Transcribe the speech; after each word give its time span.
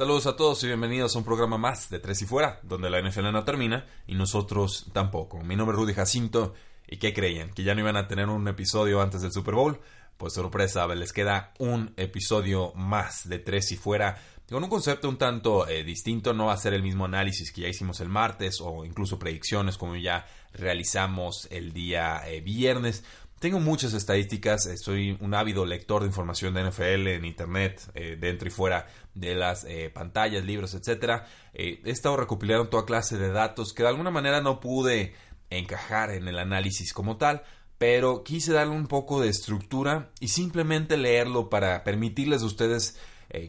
Saludos 0.00 0.24
a 0.24 0.34
todos 0.34 0.64
y 0.64 0.66
bienvenidos 0.66 1.14
a 1.14 1.18
un 1.18 1.26
programa 1.26 1.58
más 1.58 1.90
de 1.90 1.98
Tres 1.98 2.22
y 2.22 2.24
Fuera, 2.24 2.58
donde 2.62 2.88
la 2.88 3.02
NFL 3.02 3.30
no 3.32 3.44
termina 3.44 3.84
y 4.06 4.14
nosotros 4.14 4.86
tampoco. 4.94 5.42
Mi 5.42 5.56
nombre 5.56 5.74
es 5.74 5.78
Rudy 5.78 5.92
Jacinto 5.92 6.54
y 6.88 6.96
¿qué 6.96 7.12
creían? 7.12 7.50
¿Que 7.50 7.64
ya 7.64 7.74
no 7.74 7.82
iban 7.82 7.98
a 7.98 8.08
tener 8.08 8.30
un 8.30 8.48
episodio 8.48 9.02
antes 9.02 9.20
del 9.20 9.30
Super 9.30 9.56
Bowl? 9.56 9.78
Pues 10.16 10.32
sorpresa, 10.32 10.86
les 10.86 11.12
queda 11.12 11.52
un 11.58 11.92
episodio 11.98 12.72
más 12.76 13.28
de 13.28 13.40
Tres 13.40 13.72
y 13.72 13.76
Fuera 13.76 14.16
con 14.50 14.64
un 14.64 14.70
concepto 14.70 15.08
un 15.08 15.16
tanto 15.16 15.68
eh, 15.68 15.84
distinto, 15.84 16.34
no 16.34 16.46
va 16.46 16.54
a 16.54 16.56
ser 16.56 16.74
el 16.74 16.82
mismo 16.82 17.04
análisis 17.04 17.52
que 17.52 17.60
ya 17.60 17.68
hicimos 17.68 18.00
el 18.00 18.08
martes 18.08 18.60
o 18.60 18.84
incluso 18.84 19.16
predicciones 19.16 19.78
como 19.78 19.94
ya 19.94 20.26
realizamos 20.52 21.46
el 21.52 21.72
día 21.72 22.22
eh, 22.26 22.40
viernes. 22.40 23.04
Tengo 23.40 23.58
muchas 23.58 23.94
estadísticas, 23.94 24.66
eh, 24.66 24.76
soy 24.76 25.16
un 25.18 25.32
ávido 25.32 25.64
lector 25.64 26.02
de 26.02 26.08
información 26.08 26.52
de 26.52 26.60
NFL 26.60 27.08
en 27.08 27.24
internet, 27.24 27.80
eh, 27.94 28.18
dentro 28.20 28.46
y 28.46 28.50
fuera 28.50 28.86
de 29.14 29.34
las 29.34 29.64
eh, 29.64 29.88
pantallas, 29.88 30.44
libros, 30.44 30.74
etc. 30.74 31.22
he 31.54 31.80
estado 31.86 32.18
recopilando 32.18 32.68
toda 32.68 32.84
clase 32.84 33.16
de 33.16 33.32
datos 33.32 33.72
que 33.72 33.82
de 33.82 33.88
alguna 33.88 34.10
manera 34.10 34.42
no 34.42 34.60
pude 34.60 35.14
encajar 35.48 36.10
en 36.10 36.28
el 36.28 36.38
análisis 36.38 36.92
como 36.92 37.16
tal, 37.16 37.42
pero 37.78 38.24
quise 38.24 38.52
darle 38.52 38.74
un 38.74 38.86
poco 38.86 39.22
de 39.22 39.30
estructura 39.30 40.10
y 40.20 40.28
simplemente 40.28 40.98
leerlo 40.98 41.48
para 41.48 41.82
permitirles 41.82 42.42
a 42.42 42.44
ustedes 42.46 42.98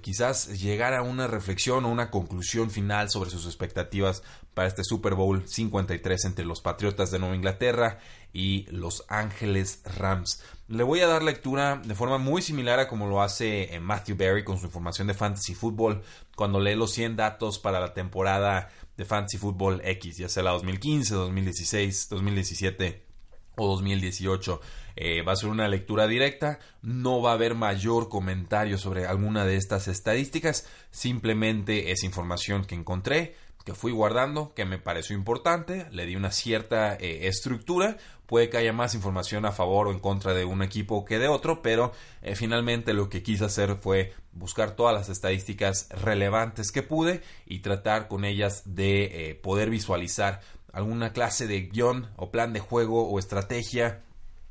quizás 0.02 0.60
llegar 0.62 0.94
a 0.94 1.02
una 1.02 1.28
reflexión 1.28 1.86
o 1.86 1.90
una 1.90 2.12
conclusión 2.12 2.70
final 2.70 3.10
sobre 3.10 3.30
sus 3.30 3.46
expectativas 3.46 4.24
para 4.54 4.68
este 4.68 4.84
Super 4.84 5.16
Bowl 5.16 5.48
53 5.48 6.26
entre 6.26 6.46
los 6.46 6.62
Patriotas 6.62 7.12
de 7.12 7.20
Nueva 7.20 7.36
Inglaterra 7.36 8.00
y 8.34 8.66
Los 8.70 9.06
Ángeles 9.08 9.82
Rams. 9.98 10.44
Le 10.68 10.84
voy 10.84 11.02
a 11.02 11.08
dar 11.08 11.24
lectura 11.24 11.82
de 11.84 11.96
forma 11.96 12.18
muy 12.18 12.42
similar 12.42 12.80
a 12.80 12.88
como 12.88 13.08
lo 13.08 13.22
hace 13.22 13.74
eh, 13.74 13.80
Matthew 13.80 14.16
Berry 14.18 14.44
con 14.44 14.58
su 14.58 14.66
información 14.66 15.08
de 15.08 15.14
Fantasy 15.14 15.56
Football 15.56 16.02
cuando 16.36 16.60
lee 16.60 16.76
los 16.76 16.92
100 16.92 17.16
datos 17.16 17.60
para 17.60 17.80
la 17.80 17.94
temporada 17.94 18.70
de 18.98 19.06
Fantasy 19.06 19.38
Football 19.38 19.82
X, 19.84 20.18
ya 20.18 20.30
sea 20.30 20.44
la 20.44 20.52
2015, 20.52 21.14
2016, 21.14 22.10
2017 22.10 23.11
o 23.56 23.68
2018. 23.68 24.62
Eh, 24.96 25.22
va 25.22 25.34
a 25.34 25.36
ser 25.36 25.50
una 25.50 25.68
lectura 25.68 26.08
directa, 26.08 26.60
no 26.82 27.22
va 27.22 27.32
a 27.32 27.36
haber 27.36 27.56
mayor 27.56 28.10
comentario 28.10 28.78
sobre 28.78 29.06
alguna 29.06 29.46
de 29.46 29.56
estas 29.56 29.88
estadísticas, 29.88 30.68
simplemente 30.90 31.92
es 31.92 32.04
información 32.04 32.66
que 32.66 32.76
encontré, 32.76 33.36
que 33.64 33.74
fui 33.74 33.92
guardando, 33.92 34.54
que 34.54 34.66
me 34.66 34.80
pareció 34.80 35.16
importante, 35.16 35.88
le 35.92 36.06
di 36.06 36.16
una 36.16 36.32
cierta 36.32 36.96
eh, 36.96 37.28
estructura, 37.28 37.98
puede 38.26 38.50
que 38.50 38.58
haya 38.58 38.74
más 38.74 38.96
información 38.96 39.46
a 39.46 39.52
favor 39.52 39.88
o 39.88 39.92
en 39.92 40.00
contra 40.00 40.34
de 40.34 40.46
un 40.46 40.64
equipo 40.64 41.06
que 41.06 41.20
de 41.20 41.28
otro, 41.28 41.62
pero 41.62 41.92
eh, 42.22 42.36
finalmente 42.36 42.94
lo 42.94 43.08
que 43.08 43.24
quise 43.24 43.46
hacer 43.46 43.76
fue 43.76 44.14
buscar 44.34 44.76
todas 44.76 44.96
las 44.96 45.10
estadísticas 45.10 45.90
relevantes 45.90 46.72
que 46.72 46.82
pude 46.82 47.22
y 47.46 47.60
tratar 47.60 48.08
con 48.08 48.26
ellas 48.26 48.64
de 48.66 49.40
poder 49.44 49.70
visualizar 49.70 50.42
alguna 50.74 51.14
clase 51.14 51.48
de 51.48 51.62
guion 51.62 52.10
o 52.16 52.32
plan 52.32 52.54
de 52.54 52.60
juego 52.60 53.10
o 53.10 53.20
estrategia 53.20 54.04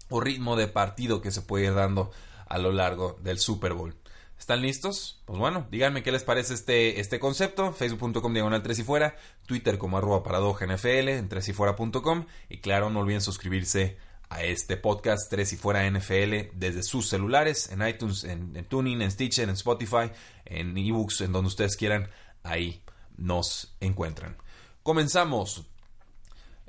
o 0.08 0.20
ritmo 0.20 0.56
de 0.56 0.68
partido 0.68 1.20
que 1.20 1.30
se 1.30 1.42
puede 1.42 1.66
ir 1.66 1.74
dando 1.74 2.10
a 2.46 2.58
lo 2.58 2.72
largo 2.72 3.16
del 3.22 3.38
Super 3.38 3.72
Bowl. 3.72 3.94
¿Están 4.38 4.62
listos? 4.62 5.20
Pues 5.26 5.38
bueno, 5.38 5.66
díganme 5.70 6.02
qué 6.02 6.10
les 6.12 6.24
parece 6.24 6.54
este, 6.54 6.98
este 6.98 7.20
concepto. 7.20 7.72
Facebook.com 7.72 8.32
diagonal 8.32 8.62
3 8.62 8.78
y 8.78 8.82
fuera, 8.82 9.16
Twitter 9.46 9.76
como 9.76 9.98
arroba 9.98 10.22
paradoja 10.22 10.66
NFL, 10.66 11.08
en 11.08 11.28
3 11.28 11.48
y 11.50 11.52
fuera.com 11.52 12.26
y 12.48 12.58
claro, 12.58 12.88
no 12.88 13.00
olviden 13.00 13.20
suscribirse 13.20 13.98
a 14.30 14.42
este 14.42 14.76
podcast 14.78 15.28
3 15.28 15.52
y 15.52 15.56
fuera 15.56 15.88
NFL 15.90 16.54
desde 16.54 16.82
sus 16.82 17.08
celulares, 17.08 17.70
en 17.70 17.86
iTunes, 17.86 18.24
en, 18.24 18.56
en 18.56 18.64
Tuning, 18.64 19.02
en 19.02 19.10
Stitcher, 19.10 19.48
en 19.48 19.54
Spotify, 19.54 20.10
en 20.46 20.76
eBooks, 20.76 21.20
en 21.20 21.32
donde 21.32 21.48
ustedes 21.48 21.76
quieran, 21.76 22.08
ahí 22.42 22.82
nos 23.18 23.76
encuentran. 23.80 24.36
Comenzamos. 24.82 25.69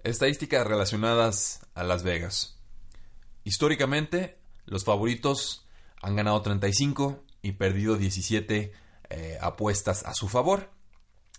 Estadísticas 0.04 0.66
relacionadas 0.66 1.66
a 1.76 1.84
Las 1.84 2.02
Vegas. 2.02 2.58
Históricamente, 3.44 4.40
los 4.66 4.84
favoritos 4.84 5.68
han 6.02 6.16
ganado 6.16 6.42
35 6.42 7.24
y 7.44 7.52
perdido 7.54 7.98
17 7.98 8.74
eh, 9.10 9.38
apuestas 9.42 10.04
a 10.06 10.14
su 10.14 10.28
favor. 10.28 10.72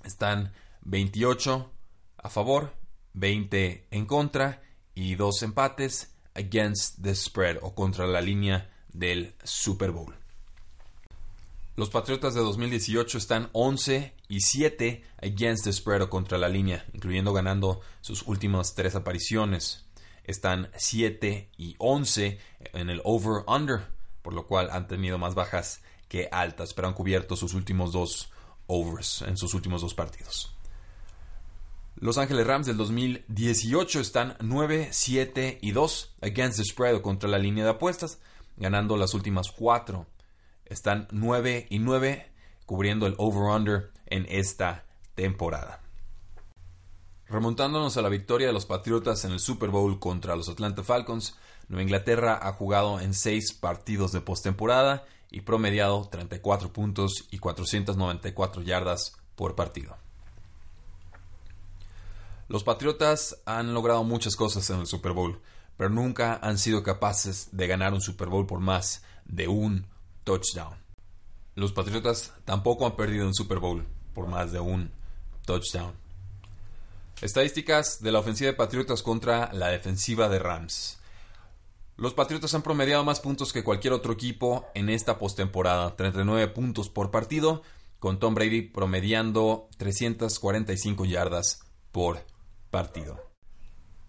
Están 0.05 0.53
28 0.83 1.73
a 2.19 2.29
favor, 2.29 2.75
20 3.15 3.89
en 3.91 4.07
contra 4.07 4.63
y 4.95 5.17
dos 5.17 5.43
empates 5.43 6.15
against 6.35 7.03
the 7.03 7.15
spread 7.15 7.59
o 7.63 7.75
contra 7.75 8.07
la 8.07 8.21
línea 8.21 8.71
del 8.93 9.35
Super 9.43 9.91
Bowl. 9.91 10.15
Los 11.75 11.91
Patriotas 11.91 12.35
de 12.35 12.41
2018 12.41 13.19
están 13.19 13.49
11 13.53 14.15
y 14.33 14.41
7 14.41 15.05
against 15.19 15.65
the 15.65 15.73
spread 15.75 16.01
o 16.01 16.09
contra 16.09 16.39
la 16.39 16.49
línea, 16.49 16.87
incluyendo 16.95 17.35
ganando 17.35 17.83
sus 18.01 18.23
últimas 18.23 18.75
tres 18.75 18.95
apariciones. 18.95 19.85
Están 20.25 20.71
7 20.75 21.51
y 21.59 21.77
11 21.77 22.39
en 22.73 22.89
el 22.89 23.03
over-under, 23.05 23.89
por 24.23 24.33
lo 24.33 24.47
cual 24.47 24.71
han 24.71 24.89
tenido 24.89 25.19
más 25.19 25.35
bajas 25.35 25.83
que 26.09 26.31
altas, 26.33 26.73
pero 26.73 26.89
han 26.89 26.95
cubierto 26.95 27.37
sus 27.37 27.53
últimos 27.53 27.93
dos 27.93 28.33
overs 28.69 29.21
en 29.21 29.37
sus 29.37 29.53
últimos 29.53 29.83
dos 29.83 29.93
partidos. 29.93 30.57
Los 31.97 32.17
Ángeles 32.17 32.47
Rams 32.47 32.67
del 32.67 32.79
2018 32.79 34.01
están 34.01 34.39
9, 34.41 34.89
7 34.93 35.59
y 35.61 35.73
2 35.73 36.15
against 36.23 36.57
the 36.57 36.65
spread 36.65 36.95
o 36.95 37.03
contra 37.03 37.29
la 37.29 37.37
línea 37.37 37.65
de 37.65 37.71
apuestas, 37.71 38.19
ganando 38.57 38.97
las 38.97 39.13
últimas 39.13 39.53
cuatro. 39.53 40.07
Están 40.65 41.07
9 41.11 41.67
y 41.69 41.81
9 41.81 42.33
cubriendo 42.65 43.07
el 43.07 43.15
over-under 43.19 43.93
en 44.13 44.27
esta 44.29 44.85
temporada. 45.15 45.81
Remontándonos 47.29 47.97
a 47.97 48.03
la 48.03 48.11
victoria 48.11 48.47
de 48.47 48.53
los 48.53 48.67
Patriotas 48.67 49.25
en 49.25 49.33
el 49.33 49.41
Super 49.41 49.71
Bowl 49.71 49.99
contra 49.99 50.37
los 50.37 50.51
Atlanta 50.51 50.83
Falcons, 50.83 51.39
Nueva 51.69 51.83
Inglaterra 51.83 52.39
ha 52.43 52.53
jugado 52.53 53.01
en 53.01 53.15
seis 53.15 53.55
partidos 53.55 54.13
de 54.13 54.21
postemporada 54.21 55.07
y 55.31 55.41
promediado 55.41 56.07
34 56.11 56.75
puntos 56.75 57.27
y 57.31 57.39
494 57.39 58.61
yardas 58.61 59.17
por 59.35 59.55
partido. 59.55 59.97
Los 62.49 62.65
Patriotas 62.65 63.39
han 63.47 63.73
logrado 63.73 64.05
muchas 64.05 64.37
cosas 64.37 64.69
en 64.69 64.81
el 64.81 64.87
Super 64.87 65.13
Bowl, 65.13 65.41
pero 65.79 65.89
nunca 65.89 66.39
han 66.43 66.59
sido 66.59 66.83
capaces 66.83 67.49
de 67.53 67.67
ganar 67.67 67.95
un 67.95 68.03
Super 68.03 68.29
Bowl 68.29 68.47
por 68.47 68.61
más 68.61 69.05
de 69.25 69.49
un 69.49 69.87
touchdown. 70.25 70.77
Los 71.55 71.73
Patriotas 71.73 72.35
tampoco 72.45 72.85
han 72.85 72.97
perdido 72.97 73.27
un 73.27 73.35
Super 73.35 73.59
Bowl 73.59 73.87
por 74.15 74.27
más 74.27 74.53
de 74.53 74.61
un 74.61 74.91
touchdown. 75.45 75.93
Estadísticas 77.21 78.03
de 78.03 78.13
la 78.13 78.19
ofensiva 78.19 78.51
de 78.51 78.57
Patriotas 78.57 79.03
contra 79.03 79.53
la 79.53 79.69
defensiva 79.69 80.29
de 80.29 80.39
Rams. 80.39 80.99
Los 81.97 82.15
Patriotas 82.15 82.55
han 82.55 82.63
promediado 82.63 83.05
más 83.05 83.21
puntos 83.21 83.53
que 83.53 83.63
cualquier 83.63 83.93
otro 83.93 84.13
equipo 84.13 84.67
en 84.75 84.89
esta 84.89 85.19
postemporada, 85.19 85.95
39 85.95 86.49
puntos 86.49 86.89
por 86.89 87.11
partido, 87.11 87.63
con 87.99 88.19
Tom 88.19 88.35
Brady 88.35 88.63
promediando 88.63 89.69
345 89.77 91.05
yardas 91.05 91.61
por 91.93 92.25
partido. 92.71 93.21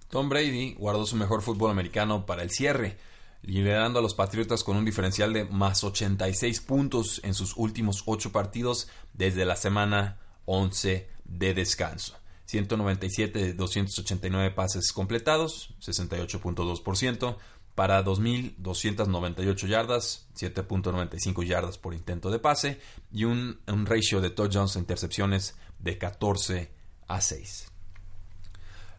Tom 0.10 0.30
Brady 0.30 0.74
guardó 0.74 1.06
su 1.06 1.16
mejor 1.16 1.42
fútbol 1.42 1.70
americano 1.70 2.26
para 2.26 2.42
el 2.42 2.50
cierre, 2.50 2.98
liderando 3.44 4.00
a 4.00 4.02
los 4.02 4.16
Patriotas 4.16 4.64
con 4.64 4.78
un 4.78 4.86
diferencial 4.86 5.34
de 5.34 5.46
más 5.46 5.84
86 5.84 6.62
puntos 6.62 7.22
en 7.24 7.34
sus 7.34 7.56
últimos 7.56 8.04
8 8.06 8.32
partidos 8.32 8.88
desde 9.14 9.46
la 9.46 9.56
semana 9.56 10.18
11 10.46 11.08
de 11.26 11.54
descanso. 11.54 12.16
197 12.46 13.40
de 13.40 13.54
289 13.54 14.52
pases 14.52 14.92
completados, 14.92 15.74
68.2%, 15.82 17.38
para 17.76 18.04
2.298 18.06 19.68
yardas, 19.68 20.28
7.95 20.36 21.44
yardas 21.44 21.78
por 21.78 21.94
intento 21.94 22.30
de 22.30 22.40
pase 22.40 22.80
y 23.12 23.24
un, 23.24 23.60
ratio 23.86 24.22
de 24.22 24.30
touchdowns 24.30 24.76
e 24.76 24.80
intercepciones 24.80 25.56
de 25.80 25.98
14 25.98 26.72
a 27.08 27.22
6. 27.22 27.73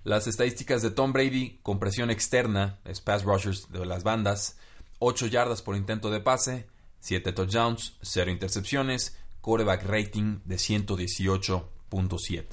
Las 0.05 0.27
estadísticas 0.27 0.83
de 0.83 0.91
Tom 0.91 1.15
Brady 1.15 1.61
con 1.63 1.79
presión 1.79 2.11
externa, 2.11 2.79
es 2.85 3.01
pass 3.01 3.25
rushers 3.25 3.73
de 3.73 3.87
las 3.87 4.03
bandas, 4.03 4.59
8 4.99 5.29
yardas 5.29 5.63
por 5.63 5.77
intento 5.77 6.11
de 6.11 6.21
pase, 6.21 6.67
7 7.01 7.33
touchdowns, 7.33 7.97
0 8.03 8.31
intercepciones, 8.31 9.17
quarterback 9.41 9.83
rating 9.87 10.41
de 10.45 10.57
118.7. 10.57 12.45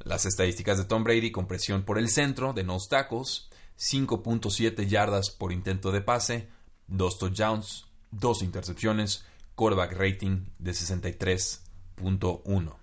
Las 0.00 0.26
estadísticas 0.26 0.76
de 0.76 0.84
Tom 0.84 1.02
Brady 1.02 1.32
con 1.32 1.46
presión 1.46 1.82
por 1.82 1.98
el 1.98 2.10
centro 2.10 2.52
de 2.52 2.62
nose 2.62 2.90
tackles, 2.90 3.48
5.7 3.78 4.86
yardas 4.86 5.30
por 5.30 5.50
intento 5.50 5.92
de 5.92 6.02
pase, 6.02 6.50
2 6.88 7.18
touchdowns, 7.18 7.86
2 8.10 8.42
intercepciones, 8.42 9.24
quarterback 9.54 9.92
rating 9.92 10.44
de 10.58 10.72
63.1. 10.72 12.74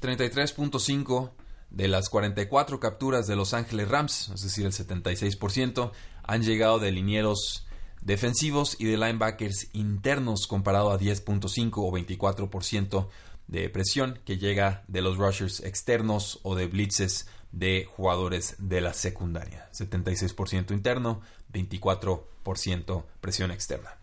33.5 0.00 1.41
de 1.72 1.88
las 1.88 2.10
44 2.10 2.78
capturas 2.80 3.26
de 3.26 3.34
Los 3.34 3.54
Ángeles 3.54 3.88
Rams, 3.88 4.30
es 4.34 4.42
decir, 4.42 4.66
el 4.66 4.72
76%, 4.72 5.90
han 6.22 6.42
llegado 6.42 6.78
de 6.78 6.92
linieros 6.92 7.66
defensivos 8.02 8.76
y 8.78 8.84
de 8.84 8.98
linebackers 8.98 9.68
internos 9.72 10.46
comparado 10.46 10.90
a 10.90 10.98
10.5 10.98 11.72
o 11.76 11.90
24% 11.90 13.08
de 13.48 13.68
presión 13.70 14.18
que 14.24 14.38
llega 14.38 14.84
de 14.86 15.02
los 15.02 15.16
rushers 15.16 15.60
externos 15.60 16.40
o 16.42 16.54
de 16.54 16.66
blitzes 16.66 17.26
de 17.52 17.86
jugadores 17.96 18.56
de 18.58 18.80
la 18.80 18.92
secundaria. 18.92 19.68
76% 19.72 20.72
interno, 20.72 21.20
24% 21.52 23.04
presión 23.20 23.50
externa. 23.50 23.96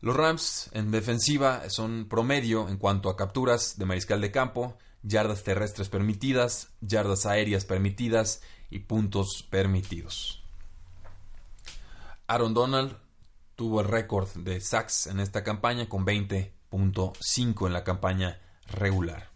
Los 0.00 0.16
Rams 0.16 0.70
en 0.72 0.90
defensiva 0.90 1.68
son 1.68 2.06
promedio 2.08 2.68
en 2.68 2.78
cuanto 2.78 3.10
a 3.10 3.16
capturas 3.16 3.78
de 3.78 3.84
mariscal 3.84 4.20
de 4.22 4.30
campo, 4.30 4.78
yardas 5.02 5.42
terrestres 5.42 5.88
permitidas, 5.88 6.68
yardas 6.80 7.26
aéreas 7.26 7.64
permitidas 7.64 8.42
y 8.70 8.80
puntos 8.80 9.46
permitidos. 9.48 10.42
Aaron 12.26 12.54
Donald 12.54 12.96
tuvo 13.56 13.80
el 13.80 13.88
récord 13.88 14.28
de 14.36 14.60
sacks 14.60 15.06
en 15.06 15.20
esta 15.20 15.42
campaña 15.42 15.88
con 15.88 16.06
20.5 16.06 17.66
en 17.66 17.72
la 17.72 17.84
campaña 17.84 18.40
regular. 18.68 19.30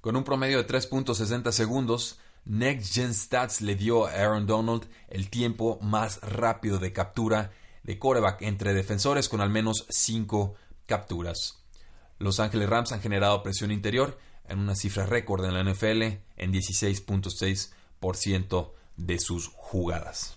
Con 0.00 0.16
un 0.16 0.24
promedio 0.24 0.62
de 0.62 0.66
3.60 0.66 1.52
segundos, 1.52 2.18
Next 2.44 2.94
Gen 2.94 3.12
Stats 3.12 3.60
le 3.60 3.74
dio 3.74 4.06
a 4.06 4.12
Aaron 4.12 4.46
Donald 4.46 4.88
el 5.08 5.28
tiempo 5.28 5.78
más 5.82 6.20
rápido 6.22 6.78
de 6.78 6.92
captura 6.92 7.52
de 7.82 7.98
coreback 7.98 8.42
entre 8.42 8.72
defensores 8.72 9.28
con 9.28 9.40
al 9.40 9.50
menos 9.50 9.86
5 9.90 10.54
capturas. 10.86 11.62
Los 12.18 12.40
Ángeles 12.40 12.68
Rams 12.68 12.92
han 12.92 13.00
generado 13.00 13.42
presión 13.42 13.70
interior 13.70 14.18
en 14.48 14.58
una 14.58 14.74
cifra 14.74 15.06
récord 15.06 15.44
en 15.44 15.54
la 15.54 15.62
NFL 15.62 16.02
en 16.36 16.52
16.6% 16.52 18.72
de 18.96 19.20
sus 19.20 19.52
jugadas. 19.54 20.36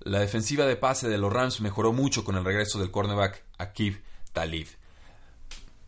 La 0.00 0.18
defensiva 0.20 0.66
de 0.66 0.76
pase 0.76 1.08
de 1.08 1.16
los 1.18 1.32
Rams 1.32 1.60
mejoró 1.60 1.92
mucho 1.92 2.24
con 2.24 2.36
el 2.36 2.44
regreso 2.44 2.78
del 2.78 2.90
cornerback 2.90 3.42
Akib 3.58 4.02
Talib, 4.32 4.68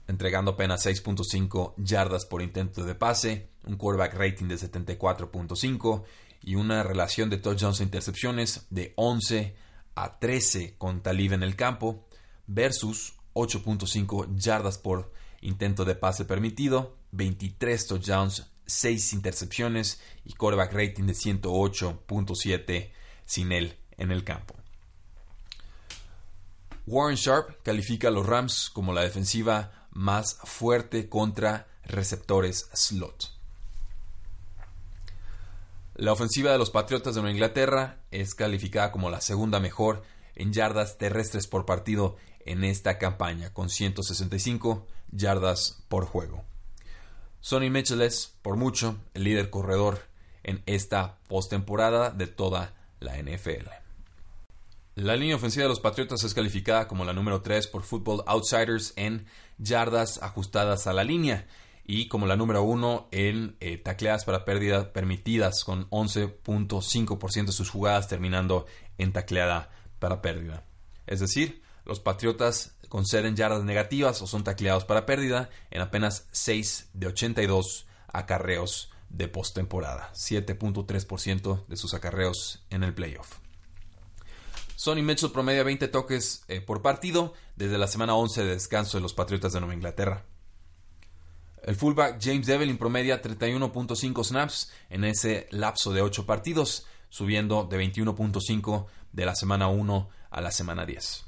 entregando 0.08 0.50
apenas 0.52 0.86
6.5 0.86 1.74
yardas 1.76 2.24
por 2.26 2.42
intento 2.42 2.84
de 2.84 2.94
pase, 2.94 3.48
un 3.64 3.76
quarterback 3.76 4.14
rating 4.14 4.48
de 4.48 4.56
74.5 4.56 6.04
y 6.42 6.54
una 6.54 6.82
relación 6.82 7.28
de 7.30 7.38
touchdowns 7.38 7.80
e 7.80 7.84
intercepciones 7.84 8.66
de 8.70 8.92
11 8.96 9.56
a 9.94 10.18
13 10.18 10.76
con 10.78 11.02
Talib 11.02 11.34
en 11.34 11.42
el 11.42 11.56
campo 11.56 12.06
versus 12.46 13.17
8.5 13.34 14.36
yardas 14.36 14.78
por 14.78 15.12
intento 15.40 15.84
de 15.84 15.94
pase 15.94 16.24
permitido, 16.24 16.96
23 17.12 17.86
touchdowns, 17.86 18.50
6 18.66 19.12
intercepciones 19.12 20.00
y 20.24 20.34
quarterback 20.34 20.72
rating 20.72 21.04
de 21.04 21.14
108.7 21.14 22.92
sin 23.24 23.52
él 23.52 23.78
en 23.96 24.10
el 24.10 24.24
campo. 24.24 24.54
Warren 26.86 27.16
Sharp 27.16 27.62
califica 27.62 28.08
a 28.08 28.10
los 28.10 28.26
Rams 28.26 28.70
como 28.70 28.94
la 28.94 29.02
defensiva 29.02 29.86
más 29.90 30.38
fuerte 30.44 31.08
contra 31.08 31.68
receptores 31.84 32.70
slot. 32.72 33.30
La 35.94 36.12
ofensiva 36.12 36.52
de 36.52 36.58
los 36.58 36.70
Patriotas 36.70 37.14
de 37.14 37.20
Nueva 37.20 37.34
Inglaterra 37.34 37.98
es 38.10 38.34
calificada 38.34 38.92
como 38.92 39.10
la 39.10 39.20
segunda 39.20 39.58
mejor 39.58 40.02
en 40.36 40.52
yardas 40.52 40.96
terrestres 40.96 41.46
por 41.46 41.66
partido 41.66 42.16
en 42.48 42.64
esta 42.64 42.98
campaña, 42.98 43.52
con 43.52 43.68
165 43.68 44.86
yardas 45.12 45.82
por 45.88 46.06
juego. 46.06 46.44
Sonny 47.40 47.70
Mitchell 47.70 48.02
es, 48.02 48.34
por 48.42 48.56
mucho, 48.56 48.96
el 49.14 49.24
líder 49.24 49.50
corredor 49.50 50.02
en 50.42 50.62
esta 50.66 51.18
postemporada 51.28 52.10
de 52.10 52.26
toda 52.26 52.74
la 53.00 53.16
NFL. 53.16 53.68
La 54.96 55.14
línea 55.14 55.36
ofensiva 55.36 55.64
de 55.64 55.68
los 55.68 55.78
Patriotas 55.78 56.24
es 56.24 56.34
calificada 56.34 56.88
como 56.88 57.04
la 57.04 57.12
número 57.12 57.42
3 57.42 57.68
por 57.68 57.84
Football 57.84 58.24
Outsiders 58.26 58.94
en 58.96 59.26
yardas 59.58 60.20
ajustadas 60.22 60.86
a 60.86 60.92
la 60.92 61.04
línea 61.04 61.46
y 61.84 62.08
como 62.08 62.26
la 62.26 62.36
número 62.36 62.62
1 62.64 63.08
en 63.12 63.56
eh, 63.60 63.76
tacleadas 63.78 64.24
para 64.24 64.44
pérdida 64.44 64.92
permitidas 64.92 65.64
con 65.64 65.88
11.5% 65.90 67.46
de 67.46 67.52
sus 67.52 67.70
jugadas 67.70 68.08
terminando 68.08 68.66
en 68.98 69.12
tacleada 69.12 69.70
para 70.00 70.20
pérdida. 70.20 70.64
Es 71.06 71.20
decir, 71.20 71.62
los 71.88 72.00
Patriotas 72.00 72.76
conceden 72.88 73.34
yardas 73.34 73.64
negativas 73.64 74.20
o 74.22 74.26
son 74.26 74.44
tacleados 74.44 74.84
para 74.84 75.06
pérdida 75.06 75.50
en 75.70 75.80
apenas 75.80 76.28
6 76.30 76.90
de 76.92 77.06
82 77.08 77.86
acarreos 78.06 78.90
de 79.08 79.26
postemporada, 79.28 80.12
7.3% 80.12 81.66
de 81.66 81.76
sus 81.76 81.94
acarreos 81.94 82.64
en 82.70 82.84
el 82.84 82.94
playoff. 82.94 83.38
Sonny 84.76 85.02
Mitchell 85.02 85.32
promedia 85.32 85.64
20 85.64 85.88
toques 85.88 86.44
eh, 86.46 86.60
por 86.60 86.82
partido 86.82 87.32
desde 87.56 87.78
la 87.78 87.88
semana 87.88 88.14
11 88.14 88.44
de 88.44 88.50
descanso 88.50 88.98
de 88.98 89.02
los 89.02 89.14
Patriotas 89.14 89.52
de 89.52 89.60
Nueva 89.60 89.74
Inglaterra. 89.74 90.24
El 91.64 91.74
fullback 91.74 92.18
James 92.22 92.48
Evelyn 92.48 92.78
promedia 92.78 93.20
31.5 93.20 94.24
snaps 94.24 94.70
en 94.90 95.04
ese 95.04 95.48
lapso 95.50 95.92
de 95.92 96.02
8 96.02 96.26
partidos, 96.26 96.86
subiendo 97.08 97.64
de 97.64 97.78
21.5 97.78 98.86
de 99.12 99.26
la 99.26 99.34
semana 99.34 99.68
1 99.68 100.08
a 100.30 100.40
la 100.40 100.52
semana 100.52 100.86
10. 100.86 101.27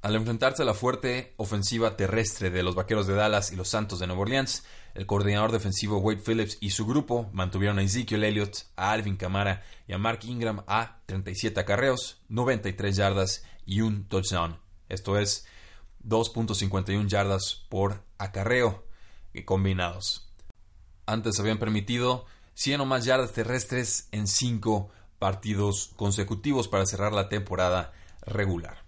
Al 0.00 0.14
enfrentarse 0.14 0.62
a 0.62 0.66
la 0.66 0.74
fuerte 0.74 1.34
ofensiva 1.36 1.96
terrestre 1.96 2.50
de 2.50 2.62
los 2.62 2.74
Vaqueros 2.74 3.06
de 3.06 3.14
Dallas 3.14 3.52
y 3.52 3.56
los 3.56 3.68
Santos 3.68 3.98
de 3.98 4.06
Nueva 4.06 4.22
Orleans, 4.22 4.64
el 4.94 5.06
coordinador 5.06 5.52
defensivo 5.52 5.98
Wade 5.98 6.22
Phillips 6.24 6.58
y 6.60 6.70
su 6.70 6.86
grupo 6.86 7.28
mantuvieron 7.32 7.78
a 7.78 7.82
Ezekiel 7.82 8.24
Elliott, 8.24 8.66
a 8.76 8.92
Alvin 8.92 9.16
Kamara 9.16 9.62
y 9.86 9.92
a 9.92 9.98
Mark 9.98 10.20
Ingram 10.24 10.62
a 10.66 11.00
37 11.06 11.60
acarreos, 11.60 12.20
93 12.28 12.96
yardas 12.96 13.44
y 13.66 13.80
un 13.80 14.04
touchdown. 14.08 14.58
Esto 14.88 15.18
es 15.18 15.46
2.51 16.04 17.08
yardas 17.08 17.66
por 17.68 18.04
acarreo 18.18 18.88
combinados. 19.44 20.28
Antes 21.06 21.38
habían 21.40 21.58
permitido 21.58 22.26
100 22.54 22.80
o 22.82 22.86
más 22.86 23.04
yardas 23.04 23.32
terrestres 23.32 24.08
en 24.12 24.26
5 24.26 24.90
partidos 25.18 25.92
consecutivos 25.96 26.68
para 26.68 26.86
cerrar 26.86 27.12
la 27.12 27.28
temporada 27.28 27.92
regular. 28.26 28.87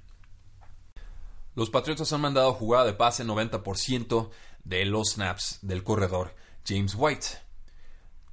Los 1.54 1.70
Patriotas 1.70 2.12
han 2.12 2.20
mandado 2.20 2.52
jugada 2.54 2.86
de 2.86 2.92
pase 2.92 3.24
90% 3.24 4.30
de 4.64 4.84
los 4.84 5.12
snaps 5.14 5.58
del 5.62 5.82
corredor 5.82 6.34
James 6.66 6.94
White. 6.96 7.26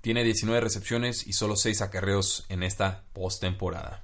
Tiene 0.01 0.23
19 0.23 0.61
recepciones 0.61 1.25
y 1.25 1.33
solo 1.33 1.55
6 1.55 1.81
acarreos 1.81 2.45
en 2.49 2.63
esta 2.63 3.03
postemporada. 3.13 4.03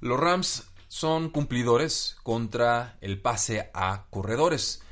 Los 0.00 0.20
Rams 0.20 0.68
son 0.88 1.30
cumplidores 1.30 2.16
contra 2.22 2.96
el 3.00 3.20
pase 3.20 3.70
a 3.74 4.04
corredores. 4.10 4.82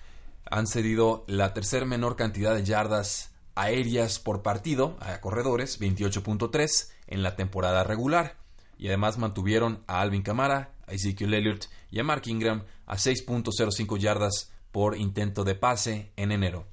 Han 0.51 0.67
cedido 0.67 1.25
la 1.27 1.55
tercer 1.55 1.87
menor 1.87 2.17
cantidad 2.17 2.55
de 2.55 2.65
yardas 2.65 3.31
aéreas 3.55 4.19
por 4.19 4.43
partido 4.43 4.97
a 5.01 5.21
corredores, 5.21 5.81
28.3 5.81 6.91
en 7.07 7.23
la 7.23 7.37
temporada 7.37 7.85
regular. 7.85 8.37
Y 8.79 8.89
además 8.89 9.17
mantuvieron 9.17 9.83
a 9.87 10.01
Alvin 10.01 10.23
Kamara, 10.23 10.73
a 10.87 10.93
Ezekiel 10.93 11.35
Elliott 11.35 11.67
y 11.91 11.99
a 11.99 12.05
Mark 12.05 12.23
Ingram 12.27 12.65
a 12.87 12.97
6.05 12.97 13.99
yardas 13.99 14.53
por 14.73 14.97
intento 14.97 15.45
de 15.45 15.55
pase 15.55 16.13
en 16.17 16.33
enero. 16.33 16.67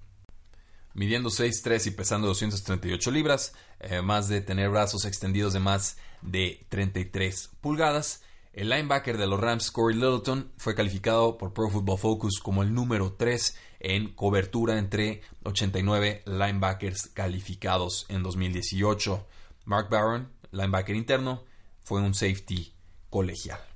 Midiendo 0.93 1.29
6'3 1.29 1.87
y 1.87 1.91
pesando 1.91 2.27
238 2.27 3.09
libras, 3.11 3.53
además 3.79 4.27
de 4.27 4.41
tener 4.41 4.69
brazos 4.69 5.05
extendidos 5.05 5.53
de 5.53 5.59
más 5.59 5.97
de 6.21 6.65
33 6.69 7.49
pulgadas, 7.61 8.21
el 8.53 8.69
linebacker 8.69 9.17
de 9.17 9.25
los 9.25 9.39
Rams, 9.39 9.71
Corey 9.71 9.95
Littleton, 9.95 10.51
fue 10.57 10.75
calificado 10.75 11.39
por 11.39 11.53
Pro 11.53 11.71
Football 11.71 11.97
Focus 11.97 12.39
como 12.39 12.61
el 12.61 12.71
número 12.71 13.13
3 13.13 13.57
en 13.79 14.13
cobertura 14.13 14.77
entre 14.77 15.21
89 15.43 16.21
linebackers 16.27 17.07
calificados 17.07 18.05
en 18.09 18.21
2018. 18.21 19.25
Mark 19.65 19.89
Barron, 19.89 20.31
linebacker 20.51 20.95
interno, 20.95 21.43
fue 21.81 22.01
un 22.01 22.13
safety 22.13 22.73
colegial. 23.09 23.72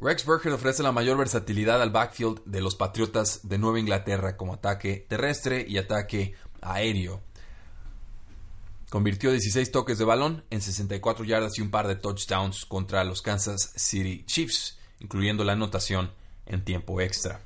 Rex 0.00 0.24
Burkhead 0.24 0.54
ofrece 0.54 0.84
la 0.84 0.92
mayor 0.92 1.18
versatilidad 1.18 1.82
al 1.82 1.90
backfield 1.90 2.44
de 2.44 2.60
los 2.60 2.76
Patriotas 2.76 3.40
de 3.48 3.58
Nueva 3.58 3.80
Inglaterra 3.80 4.36
como 4.36 4.54
ataque 4.54 5.04
terrestre 5.08 5.66
y 5.68 5.76
ataque 5.76 6.34
aéreo. 6.60 7.20
Convirtió 8.90 9.32
16 9.32 9.72
toques 9.72 9.98
de 9.98 10.04
balón 10.04 10.44
en 10.50 10.60
64 10.60 11.24
yardas 11.24 11.58
y 11.58 11.62
un 11.62 11.72
par 11.72 11.88
de 11.88 11.96
touchdowns 11.96 12.64
contra 12.64 13.02
los 13.02 13.22
Kansas 13.22 13.72
City 13.74 14.22
Chiefs, 14.24 14.78
incluyendo 15.00 15.42
la 15.42 15.54
anotación 15.54 16.12
en 16.46 16.64
tiempo 16.64 17.00
extra. 17.00 17.40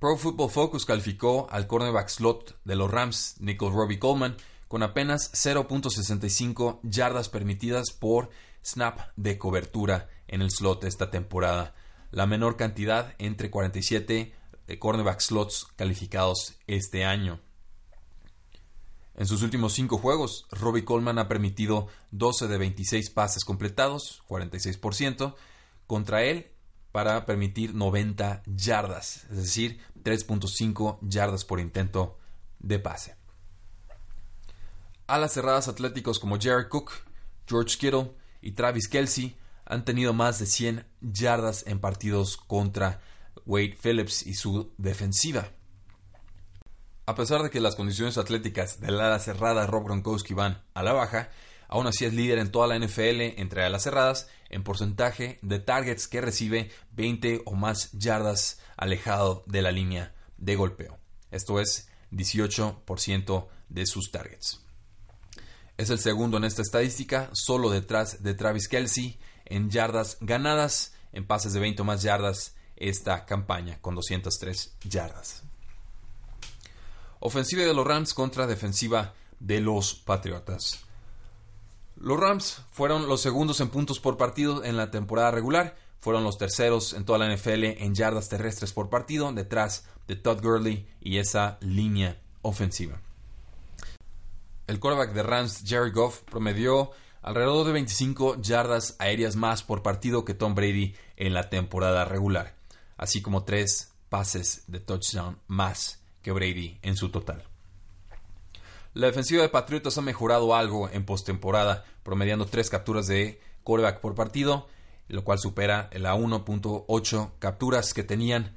Pro 0.00 0.16
Football 0.16 0.50
Focus 0.50 0.86
calificó 0.86 1.48
al 1.50 1.66
cornerback 1.66 2.08
slot 2.08 2.56
de 2.64 2.76
los 2.76 2.90
Rams, 2.90 3.36
Nickel 3.40 3.72
Robbie 3.72 3.98
Coleman, 3.98 4.38
con 4.68 4.82
apenas 4.82 5.30
0.65 5.34 6.80
yardas 6.82 7.28
permitidas 7.28 7.90
por 7.90 8.30
snap 8.66 9.00
de 9.16 9.38
cobertura 9.38 10.08
en 10.26 10.42
el 10.42 10.50
slot 10.50 10.84
esta 10.84 11.10
temporada, 11.10 11.74
la 12.10 12.26
menor 12.26 12.56
cantidad 12.56 13.14
entre 13.18 13.50
47 13.50 14.34
eh, 14.68 14.78
cornerback 14.78 15.20
slots 15.20 15.66
calificados 15.76 16.56
este 16.66 17.04
año. 17.04 17.40
En 19.14 19.26
sus 19.26 19.42
últimos 19.42 19.72
cinco 19.72 19.96
juegos, 19.98 20.46
Robbie 20.50 20.84
Coleman 20.84 21.18
ha 21.18 21.28
permitido 21.28 21.88
12 22.10 22.48
de 22.48 22.58
26 22.58 23.10
pases 23.10 23.44
completados, 23.44 24.22
46%, 24.28 25.34
contra 25.86 26.24
él 26.24 26.50
para 26.92 27.24
permitir 27.24 27.74
90 27.74 28.42
yardas, 28.46 29.24
es 29.30 29.36
decir, 29.36 29.80
3.5 30.02 30.98
yardas 31.02 31.44
por 31.44 31.60
intento 31.60 32.18
de 32.58 32.78
pase. 32.78 33.16
Alas 35.06 35.32
cerradas 35.32 35.68
atléticos 35.68 36.18
como 36.18 36.38
Jared 36.38 36.68
Cook, 36.68 36.92
George 37.46 37.78
Kittle 37.78 38.12
y 38.46 38.52
Travis 38.52 38.86
Kelsey 38.86 39.36
han 39.64 39.84
tenido 39.84 40.12
más 40.12 40.38
de 40.38 40.46
100 40.46 40.86
yardas 41.00 41.64
en 41.66 41.80
partidos 41.80 42.36
contra 42.36 43.00
Wade 43.44 43.76
Phillips 43.82 44.24
y 44.24 44.34
su 44.34 44.72
defensiva. 44.78 45.48
A 47.06 47.16
pesar 47.16 47.42
de 47.42 47.50
que 47.50 47.58
las 47.58 47.74
condiciones 47.74 48.18
atléticas 48.18 48.80
del 48.80 49.00
ala 49.00 49.18
cerrada 49.18 49.66
Rob 49.66 49.86
Gronkowski 49.86 50.32
van 50.32 50.62
a 50.74 50.84
la 50.84 50.92
baja, 50.92 51.28
aún 51.66 51.88
así 51.88 52.04
es 52.04 52.14
líder 52.14 52.38
en 52.38 52.52
toda 52.52 52.68
la 52.68 52.78
NFL 52.78 53.40
entre 53.40 53.64
alas 53.64 53.82
cerradas 53.82 54.28
en 54.48 54.62
porcentaje 54.62 55.40
de 55.42 55.58
targets 55.58 56.06
que 56.06 56.20
recibe 56.20 56.70
20 56.92 57.42
o 57.46 57.56
más 57.56 57.90
yardas 57.98 58.60
alejado 58.76 59.42
de 59.48 59.62
la 59.62 59.72
línea 59.72 60.14
de 60.36 60.54
golpeo. 60.54 61.00
Esto 61.32 61.58
es 61.58 61.88
18% 62.12 63.48
de 63.70 63.86
sus 63.86 64.12
targets. 64.12 64.65
Es 65.76 65.90
el 65.90 65.98
segundo 65.98 66.38
en 66.38 66.44
esta 66.44 66.62
estadística, 66.62 67.28
solo 67.34 67.70
detrás 67.70 68.22
de 68.22 68.34
Travis 68.34 68.68
Kelsey 68.68 69.18
en 69.44 69.70
yardas 69.70 70.16
ganadas, 70.20 70.94
en 71.12 71.26
pases 71.26 71.52
de 71.52 71.60
20 71.60 71.82
o 71.82 71.84
más 71.84 72.02
yardas 72.02 72.54
esta 72.76 73.26
campaña 73.26 73.78
con 73.80 73.94
203 73.94 74.74
yardas. 74.84 75.42
Ofensiva 77.20 77.64
de 77.64 77.74
los 77.74 77.86
Rams 77.86 78.14
contra 78.14 78.46
defensiva 78.46 79.14
de 79.40 79.60
los 79.60 79.94
Patriotas. 79.94 80.80
Los 81.96 82.20
Rams 82.20 82.62
fueron 82.70 83.08
los 83.08 83.20
segundos 83.20 83.60
en 83.60 83.68
puntos 83.68 84.00
por 84.00 84.16
partido 84.16 84.64
en 84.64 84.76
la 84.76 84.90
temporada 84.90 85.30
regular, 85.30 85.76
fueron 86.00 86.24
los 86.24 86.38
terceros 86.38 86.92
en 86.92 87.04
toda 87.04 87.18
la 87.18 87.34
NFL 87.34 87.64
en 87.64 87.94
yardas 87.94 88.28
terrestres 88.28 88.72
por 88.72 88.90
partido, 88.90 89.32
detrás 89.32 89.84
de 90.06 90.16
Todd 90.16 90.42
Gurley 90.42 90.86
y 91.00 91.18
esa 91.18 91.58
línea 91.60 92.20
ofensiva. 92.42 93.00
El 94.66 94.80
quarterback 94.80 95.12
de 95.12 95.22
Rams, 95.22 95.62
Jerry 95.64 95.92
Goff, 95.92 96.22
promedió 96.22 96.90
alrededor 97.22 97.66
de 97.66 97.72
25 97.72 98.40
yardas 98.40 98.96
aéreas 98.98 99.36
más 99.36 99.62
por 99.62 99.82
partido 99.82 100.24
que 100.24 100.34
Tom 100.34 100.54
Brady 100.54 100.94
en 101.16 101.34
la 101.34 101.48
temporada 101.48 102.04
regular, 102.04 102.56
así 102.96 103.22
como 103.22 103.44
tres 103.44 103.92
pases 104.08 104.64
de 104.66 104.80
touchdown 104.80 105.38
más 105.46 106.02
que 106.22 106.32
Brady 106.32 106.78
en 106.82 106.96
su 106.96 107.10
total. 107.10 107.44
La 108.92 109.06
defensiva 109.06 109.42
de 109.42 109.50
Patriotas 109.50 109.98
ha 109.98 110.02
mejorado 110.02 110.54
algo 110.54 110.88
en 110.88 111.04
postemporada, 111.04 111.84
promediando 112.02 112.46
tres 112.46 112.70
capturas 112.70 113.06
de 113.06 113.40
quarterback 113.62 114.00
por 114.00 114.14
partido, 114.14 114.68
lo 115.08 115.22
cual 115.22 115.38
supera 115.38 115.90
la 115.92 116.16
1.8 116.16 117.30
capturas 117.38 117.94
que 117.94 118.02
tenían 118.02 118.56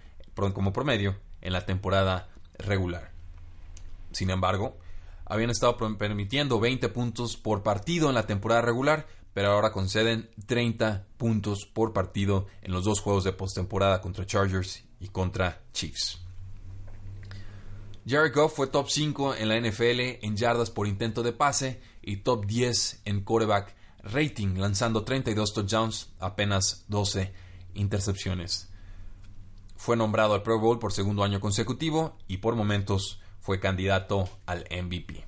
como 0.54 0.72
promedio 0.72 1.18
en 1.42 1.54
la 1.54 1.66
temporada 1.66 2.30
regular. 2.58 3.12
Sin 4.12 4.30
embargo, 4.30 4.78
habían 5.30 5.52
estado 5.52 5.78
permitiendo 5.98 6.60
20 6.60 6.90
puntos 6.90 7.38
por 7.38 7.64
partido 7.64 8.10
en 8.10 8.16
la 8.16 8.26
temporada 8.26 8.62
regular, 8.62 9.08
pero 9.34 9.52
ahora 9.52 9.72
conceden 9.72 10.30
30 10.48 11.06
puntos 11.18 11.66
por 11.72 11.94
partido 11.94 12.48
en 12.62 12.72
los 12.72 12.84
dos 12.84 13.00
juegos 13.00 13.24
de 13.24 13.32
postemporada 13.32 14.02
contra 14.02 14.26
Chargers 14.26 14.84
y 15.00 15.08
contra 15.10 15.62
Chiefs. 15.72 16.20
Jared 18.08 18.34
Goff 18.34 18.56
fue 18.56 18.68
top 18.68 18.90
5 18.90 19.36
en 19.36 19.50
la 19.50 19.60
NFL 19.60 20.26
en 20.26 20.36
yardas 20.36 20.72
por 20.72 20.88
intento 20.88 21.22
de 21.22 21.32
pase 21.32 21.80
y 22.02 22.18
top 22.18 22.48
10 22.48 23.04
en 23.06 23.22
quarterback 23.22 23.76
rating, 24.02 24.58
lanzando 24.58 25.04
32 25.04 25.54
touchdowns, 25.54 26.10
apenas 26.20 26.86
12 26.88 27.32
intercepciones. 27.76 28.72
Fue 29.76 29.96
nombrado 29.96 30.34
al 30.34 30.42
Pro 30.42 30.60
Bowl 30.60 30.80
por 30.80 30.92
segundo 30.92 31.24
año 31.24 31.40
consecutivo 31.40 32.18
y 32.28 32.38
por 32.38 32.56
momentos 32.56 33.22
fue 33.40 33.60
candidato 33.60 34.30
al 34.46 34.66
MVP. 34.70 35.26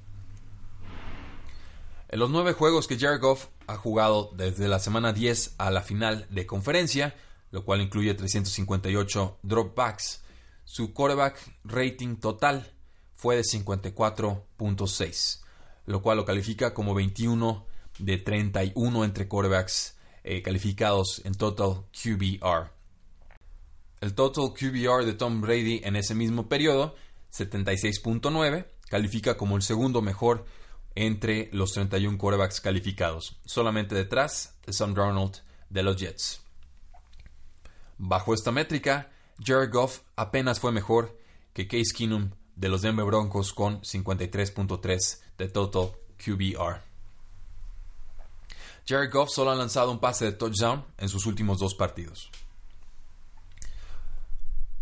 En 2.09 2.19
los 2.19 2.29
nueve 2.29 2.53
juegos 2.53 2.87
que 2.87 2.99
Jared 2.99 3.21
Goff 3.21 3.47
ha 3.67 3.77
jugado 3.77 4.31
desde 4.35 4.67
la 4.67 4.79
semana 4.79 5.13
10 5.13 5.55
a 5.57 5.71
la 5.71 5.81
final 5.81 6.27
de 6.29 6.45
conferencia, 6.45 7.15
lo 7.51 7.63
cual 7.63 7.81
incluye 7.81 8.13
358 8.13 9.39
dropbacks, 9.43 10.21
su 10.65 10.93
quarterback 10.93 11.37
rating 11.63 12.17
total 12.17 12.73
fue 13.15 13.37
de 13.37 13.43
54.6, 13.43 15.41
lo 15.85 16.01
cual 16.01 16.17
lo 16.17 16.25
califica 16.25 16.73
como 16.73 16.93
21 16.93 17.65
de 17.99 18.17
31 18.17 19.05
entre 19.05 19.27
quarterbacks 19.27 19.97
eh, 20.23 20.41
calificados 20.41 21.21
en 21.23 21.33
total 21.33 21.85
QBR. 21.91 22.71
El 24.01 24.15
total 24.15 24.53
QBR 24.53 25.05
de 25.05 25.13
Tom 25.13 25.41
Brady 25.41 25.81
en 25.83 25.95
ese 25.95 26.15
mismo 26.15 26.49
periodo 26.49 26.95
76.9, 27.31 28.65
califica 28.89 29.37
como 29.37 29.55
el 29.55 29.61
segundo 29.61 30.01
mejor 30.01 30.45
entre 30.95 31.49
los 31.53 31.71
31 31.71 32.17
quarterbacks 32.17 32.59
calificados, 32.59 33.37
solamente 33.45 33.95
detrás 33.95 34.55
de 34.65 34.73
Sam 34.73 34.93
Darnold 34.93 35.37
de 35.69 35.83
los 35.83 35.95
Jets. 35.97 36.41
Bajo 37.97 38.33
esta 38.33 38.51
métrica, 38.51 39.11
Jared 39.43 39.71
Goff 39.71 40.01
apenas 40.15 40.59
fue 40.59 40.71
mejor 40.71 41.17
que 41.53 41.67
Case 41.67 41.93
Keenum 41.95 42.31
de 42.55 42.69
los 42.69 42.81
Denver 42.81 43.05
Broncos 43.05 43.53
con 43.53 43.81
53.3 43.81 45.19
de 45.37 45.47
total 45.47 45.91
QBR. 46.17 46.81
Jared 48.87 49.11
Goff 49.11 49.29
solo 49.29 49.51
ha 49.51 49.55
lanzado 49.55 49.91
un 49.91 49.99
pase 49.99 50.25
de 50.25 50.31
touchdown 50.33 50.83
en 50.97 51.07
sus 51.07 51.25
últimos 51.25 51.59
dos 51.59 51.75
partidos 51.75 52.29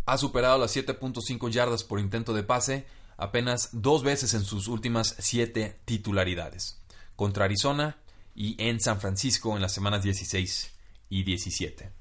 ha 0.09 0.17
superado 0.17 0.57
las 0.57 0.75
7.5 0.75 1.51
yardas 1.51 1.83
por 1.83 1.99
intento 1.99 2.33
de 2.33 2.41
pase 2.41 2.87
apenas 3.15 3.69
dos 3.73 4.01
veces 4.01 4.33
en 4.33 4.43
sus 4.43 4.67
últimas 4.67 5.15
siete 5.19 5.79
titularidades, 5.85 6.81
contra 7.15 7.45
Arizona 7.45 7.97
y 8.33 8.55
en 8.57 8.79
San 8.79 8.99
Francisco 8.99 9.55
en 9.55 9.61
las 9.61 9.71
semanas 9.71 10.01
16 10.01 10.71
y 11.09 11.23
17. 11.23 11.91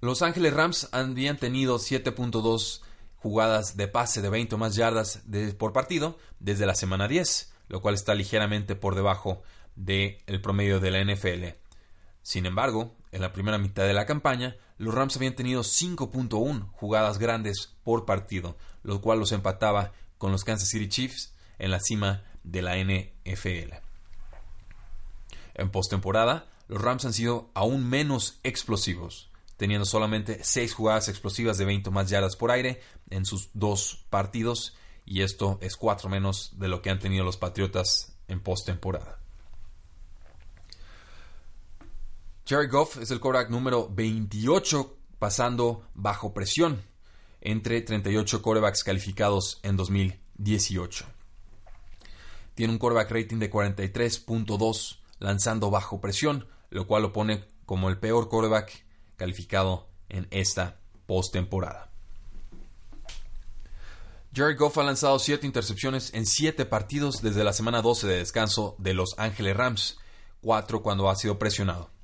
Los 0.00 0.22
Ángeles 0.22 0.52
Rams 0.52 0.88
habían 0.92 1.36
tenido 1.36 1.78
7.2 1.78 2.82
jugadas 3.16 3.76
de 3.76 3.88
pase 3.88 4.22
de 4.22 4.28
20 4.28 4.54
o 4.54 4.58
más 4.58 4.76
yardas 4.76 5.22
por 5.58 5.72
partido 5.72 6.16
desde 6.38 6.66
la 6.66 6.76
semana 6.76 7.08
10, 7.08 7.52
lo 7.68 7.82
cual 7.82 7.96
está 7.96 8.14
ligeramente 8.14 8.76
por 8.76 8.94
debajo 8.94 9.42
del 9.74 10.40
promedio 10.42 10.78
de 10.78 10.90
la 10.92 11.02
NFL. 11.02 11.56
Sin 12.22 12.46
embargo, 12.46 12.94
en 13.16 13.22
la 13.22 13.32
primera 13.32 13.56
mitad 13.56 13.84
de 13.86 13.94
la 13.94 14.04
campaña, 14.04 14.56
los 14.76 14.94
Rams 14.94 15.16
habían 15.16 15.34
tenido 15.34 15.62
5.1 15.62 16.70
jugadas 16.72 17.18
grandes 17.18 17.72
por 17.82 18.04
partido, 18.04 18.58
lo 18.82 19.00
cual 19.00 19.18
los 19.18 19.32
empataba 19.32 19.92
con 20.18 20.32
los 20.32 20.44
Kansas 20.44 20.68
City 20.68 20.86
Chiefs 20.88 21.32
en 21.58 21.70
la 21.70 21.80
cima 21.80 22.24
de 22.44 22.60
la 22.60 22.76
NFL. 22.76 23.72
En 25.54 25.70
postemporada, 25.70 26.46
los 26.68 26.82
Rams 26.82 27.06
han 27.06 27.14
sido 27.14 27.50
aún 27.54 27.88
menos 27.88 28.38
explosivos, 28.42 29.30
teniendo 29.56 29.86
solamente 29.86 30.40
6 30.42 30.74
jugadas 30.74 31.08
explosivas 31.08 31.56
de 31.56 31.64
20 31.64 31.90
más 31.90 32.10
yardas 32.10 32.36
por 32.36 32.50
aire 32.50 32.82
en 33.08 33.24
sus 33.24 33.48
dos 33.54 34.04
partidos, 34.10 34.76
y 35.06 35.22
esto 35.22 35.56
es 35.62 35.78
4 35.78 36.10
menos 36.10 36.52
de 36.58 36.68
lo 36.68 36.82
que 36.82 36.90
han 36.90 36.98
tenido 36.98 37.24
los 37.24 37.38
Patriotas 37.38 38.14
en 38.28 38.42
postemporada. 38.42 39.20
Jared 42.48 42.70
Goff 42.70 42.98
es 42.98 43.10
el 43.10 43.18
quarterback 43.18 43.50
número 43.50 43.88
28 43.92 44.96
pasando 45.18 45.82
bajo 45.94 46.32
presión 46.32 46.80
entre 47.40 47.80
38 47.80 48.40
quarterbacks 48.40 48.84
calificados 48.84 49.58
en 49.64 49.76
2018. 49.76 51.06
Tiene 52.54 52.72
un 52.72 52.78
quarterback 52.78 53.10
rating 53.10 53.38
de 53.38 53.50
43.2 53.50 54.98
lanzando 55.18 55.70
bajo 55.70 56.00
presión, 56.00 56.46
lo 56.70 56.86
cual 56.86 57.02
lo 57.02 57.12
pone 57.12 57.44
como 57.64 57.88
el 57.88 57.98
peor 57.98 58.28
quarterback 58.28 58.86
calificado 59.16 59.88
en 60.08 60.28
esta 60.30 60.78
postemporada. 61.06 61.90
Jared 64.32 64.56
Goff 64.56 64.78
ha 64.78 64.84
lanzado 64.84 65.18
7 65.18 65.44
intercepciones 65.48 66.14
en 66.14 66.24
7 66.24 66.64
partidos 66.66 67.22
desde 67.22 67.42
la 67.42 67.52
semana 67.52 67.82
12 67.82 68.06
de 68.06 68.18
descanso 68.18 68.76
de 68.78 68.94
Los 68.94 69.18
Ángeles 69.18 69.56
Rams, 69.56 69.98
4 70.42 70.80
cuando 70.82 71.10
ha 71.10 71.16
sido 71.16 71.40
presionado. 71.40 71.95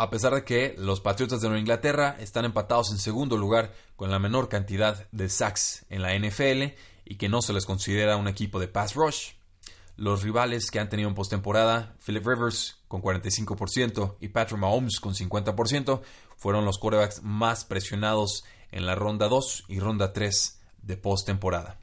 A 0.00 0.08
pesar 0.08 0.34
de 0.34 0.44
que 0.44 0.74
los 0.78 1.02
Patriotas 1.02 1.42
de 1.42 1.48
Nueva 1.48 1.60
Inglaterra 1.60 2.16
están 2.20 2.46
empatados 2.46 2.90
en 2.90 2.96
segundo 2.96 3.36
lugar 3.36 3.74
con 3.96 4.10
la 4.10 4.18
menor 4.18 4.48
cantidad 4.48 5.06
de 5.12 5.28
sacks 5.28 5.84
en 5.90 6.00
la 6.00 6.18
NFL 6.18 6.74
y 7.04 7.16
que 7.16 7.28
no 7.28 7.42
se 7.42 7.52
les 7.52 7.66
considera 7.66 8.16
un 8.16 8.26
equipo 8.26 8.58
de 8.58 8.66
pass 8.66 8.94
rush, 8.94 9.32
los 9.98 10.22
rivales 10.22 10.70
que 10.70 10.80
han 10.80 10.88
tenido 10.88 11.10
en 11.10 11.14
postemporada, 11.14 11.96
Philip 12.02 12.26
Rivers 12.26 12.78
con 12.88 13.02
45% 13.02 14.16
y 14.20 14.28
Patrick 14.28 14.58
Mahomes 14.58 15.00
con 15.00 15.12
50%, 15.12 16.00
fueron 16.38 16.64
los 16.64 16.78
quarterbacks 16.78 17.22
más 17.22 17.66
presionados 17.66 18.44
en 18.72 18.86
la 18.86 18.94
ronda 18.94 19.28
2 19.28 19.64
y 19.68 19.80
ronda 19.80 20.14
3 20.14 20.62
de 20.80 20.96
postemporada. 20.96 21.76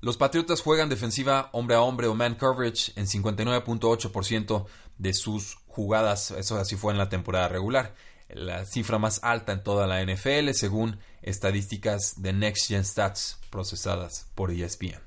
Los 0.00 0.16
Patriotas 0.18 0.60
juegan 0.60 0.88
defensiva 0.88 1.48
hombre 1.52 1.74
a 1.74 1.80
hombre 1.80 2.06
o 2.06 2.14
man 2.14 2.36
coverage 2.36 2.92
en 2.94 3.06
59.8% 3.06 4.66
de 4.98 5.14
sus 5.14 5.56
jugadas. 5.68 6.30
Eso 6.32 6.58
así 6.58 6.76
fue 6.76 6.92
en 6.92 6.98
la 6.98 7.08
temporada 7.08 7.48
regular. 7.48 7.94
La 8.28 8.64
cifra 8.64 8.98
más 8.98 9.20
alta 9.22 9.52
en 9.52 9.62
toda 9.62 9.86
la 9.86 10.04
NFL 10.04 10.50
según 10.52 10.98
estadísticas 11.22 12.20
de 12.22 12.32
Next 12.32 12.68
Gen 12.68 12.84
Stats 12.84 13.38
procesadas 13.50 14.26
por 14.34 14.50
ESPN. 14.50 15.00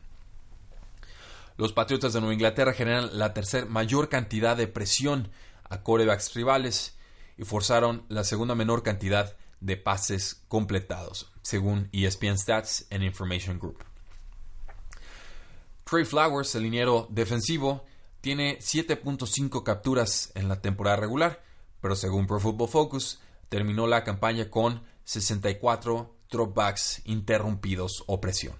Los 1.57 1.73
Patriotas 1.73 2.13
de 2.13 2.21
Nueva 2.21 2.33
Inglaterra 2.33 2.71
generan 2.71 3.17
la 3.19 3.33
tercera 3.33 3.65
mayor 3.65 4.07
cantidad 4.07 4.55
de 4.55 4.67
presión 4.67 5.29
a 5.69 5.83
corebacks 5.83 6.33
rivales 6.33 6.97
y 7.37 7.43
forzaron 7.43 8.05
la 8.07 8.23
segunda 8.23 8.55
menor 8.55 8.83
cantidad 8.83 9.35
de 9.59 9.75
pases 9.75 10.41
completados, 10.47 11.31
según 11.41 11.89
ESPN 11.91 12.37
Stats 12.37 12.87
and 12.91 13.03
Information 13.03 13.59
Group. 13.59 13.83
Trey 15.83 16.05
Flowers, 16.05 16.55
el 16.55 16.63
liniero 16.63 17.07
defensivo, 17.09 17.83
tiene 18.21 18.59
7.5 18.59 19.63
capturas 19.63 20.31
en 20.35 20.49
la 20.49 20.61
temporada 20.61 20.97
regular, 20.97 21.43
pero 21.81 21.95
según 21.95 22.27
Pro 22.27 22.39
Football 22.39 22.69
Focus, 22.69 23.19
terminó 23.49 23.87
la 23.87 24.03
campaña 24.03 24.49
con 24.49 24.83
64 25.05 26.15
dropbacks 26.29 27.01
interrumpidos 27.05 28.03
o 28.07 28.21
presión. 28.21 28.55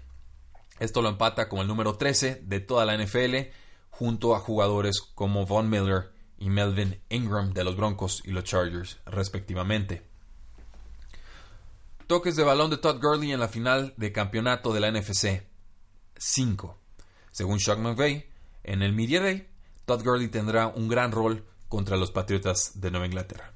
Esto 0.80 1.02
lo 1.02 1.10
empata 1.10 1.50
con 1.50 1.60
el 1.60 1.68
número 1.68 1.96
13 1.96 2.42
de 2.44 2.60
toda 2.62 2.86
la 2.86 2.98
NFL, 2.98 3.52
junto 3.90 4.36
a 4.36 4.40
jugadores 4.40 5.02
como 5.02 5.46
Von 5.46 5.70
Miller 5.70 6.12
y 6.38 6.50
Melvin 6.50 7.02
Ingram 7.10 7.54
de 7.54 7.66
los 7.66 7.76
Broncos 7.76 8.22
y 8.24 8.32
los 8.32 8.46
Chargers, 8.46 8.98
respectivamente. 9.06 10.04
Toques 12.08 12.36
de 12.36 12.44
balón 12.44 12.72
de 12.72 12.78
Todd 12.78 13.02
Gurley 13.02 13.34
en 13.34 13.40
la 13.40 13.50
final 13.50 13.94
de 13.98 14.12
campeonato 14.12 14.74
de 14.74 14.80
la 14.80 14.92
NFC. 14.92 15.44
5. 16.18 16.78
Según 17.32 17.60
Chuck 17.60 17.78
McVay, 17.78 18.29
en 18.70 18.84
el 18.84 18.94
Media 18.94 19.20
Day, 19.20 19.48
Todd 19.86 20.04
Gurley 20.04 20.28
tendrá 20.28 20.68
un 20.68 20.88
gran 20.88 21.12
rol 21.12 21.44
contra 21.70 21.98
los 21.98 22.12
Patriotas 22.12 22.80
de 22.80 22.92
Nueva 22.92 23.08
Inglaterra. 23.08 23.52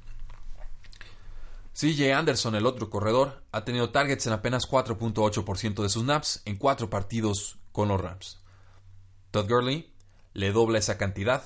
CJ 1.74 2.14
Anderson, 2.14 2.56
el 2.56 2.66
otro 2.66 2.90
corredor, 2.90 3.44
ha 3.52 3.64
tenido 3.64 3.92
targets 3.92 4.26
en 4.26 4.34
apenas 4.34 4.68
4.8% 4.68 5.84
de 5.84 5.90
sus 5.90 6.02
snaps 6.02 6.42
en 6.46 6.58
cuatro 6.58 6.90
partidos 6.90 7.60
con 7.72 7.90
los 7.90 8.02
Rams. 8.02 8.42
Todd 9.30 9.48
Gurley 9.48 9.94
le 10.34 10.52
dobla 10.52 10.80
esa 10.80 10.98
cantidad 10.98 11.44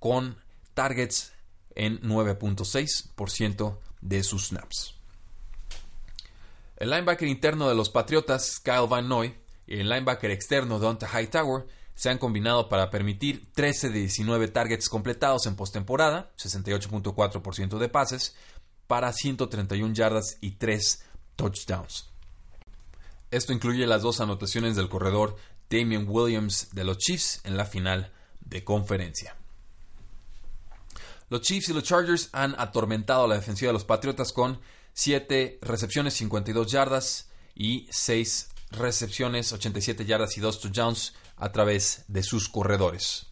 con 0.00 0.36
targets 0.74 1.32
en 1.76 2.00
9.6% 2.00 3.78
de 4.00 4.24
sus 4.24 4.48
snaps. 4.48 4.96
El 6.78 6.90
linebacker 6.90 7.28
interno 7.28 7.68
de 7.68 7.76
los 7.76 7.90
Patriotas, 7.90 8.58
Kyle 8.58 8.88
Van 8.88 9.08
Noy, 9.08 9.36
y 9.68 9.78
el 9.78 9.88
linebacker 9.88 10.32
externo, 10.32 10.80
Donta 10.80 11.08
Hightower, 11.08 11.64
se 11.94 12.10
han 12.10 12.18
combinado 12.18 12.68
para 12.68 12.90
permitir 12.90 13.50
13 13.52 13.90
de 13.90 14.00
19 14.00 14.48
targets 14.48 14.88
completados 14.88 15.46
en 15.46 15.56
postemporada, 15.56 16.32
68.4% 16.36 17.78
de 17.78 17.88
pases, 17.88 18.34
para 18.86 19.12
131 19.12 19.94
yardas 19.94 20.36
y 20.40 20.52
3 20.52 21.04
touchdowns. 21.36 22.10
Esto 23.30 23.52
incluye 23.52 23.86
las 23.86 24.02
dos 24.02 24.20
anotaciones 24.20 24.76
del 24.76 24.88
corredor 24.88 25.36
Damian 25.70 26.06
Williams 26.08 26.68
de 26.72 26.84
los 26.84 26.98
Chiefs 26.98 27.40
en 27.44 27.56
la 27.56 27.64
final 27.64 28.12
de 28.40 28.62
conferencia. 28.64 29.36
Los 31.30 31.40
Chiefs 31.40 31.70
y 31.70 31.72
los 31.72 31.84
Chargers 31.84 32.28
han 32.32 32.54
atormentado 32.58 33.24
a 33.24 33.28
la 33.28 33.36
defensiva 33.36 33.70
de 33.70 33.72
los 33.72 33.84
Patriotas 33.84 34.32
con 34.32 34.60
7 34.92 35.58
recepciones, 35.62 36.14
52 36.14 36.70
yardas 36.70 37.30
y 37.54 37.88
6 37.90 38.50
recepciones, 38.70 39.52
87 39.52 40.04
yardas 40.04 40.36
y 40.36 40.40
2 40.40 40.60
touchdowns 40.60 41.14
a 41.36 41.52
través 41.52 42.04
de 42.08 42.22
sus 42.22 42.48
corredores. 42.48 43.26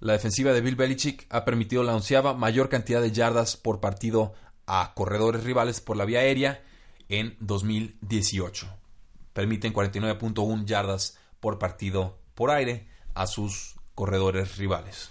La 0.00 0.12
defensiva 0.12 0.52
de 0.52 0.60
Bill 0.60 0.76
Belichick 0.76 1.26
ha 1.30 1.44
permitido 1.44 1.82
la 1.82 1.94
onceava 1.94 2.34
mayor 2.34 2.68
cantidad 2.68 3.00
de 3.00 3.12
yardas 3.12 3.56
por 3.56 3.80
partido 3.80 4.34
a 4.66 4.92
corredores 4.94 5.44
rivales 5.44 5.80
por 5.80 5.96
la 5.96 6.04
vía 6.04 6.20
aérea 6.20 6.62
en 7.08 7.36
2018. 7.40 8.68
Permiten 9.32 9.72
49.1 9.72 10.64
yardas 10.66 11.18
por 11.40 11.58
partido 11.58 12.18
por 12.34 12.50
aire 12.50 12.86
a 13.14 13.26
sus 13.26 13.76
corredores 13.94 14.58
rivales. 14.58 15.10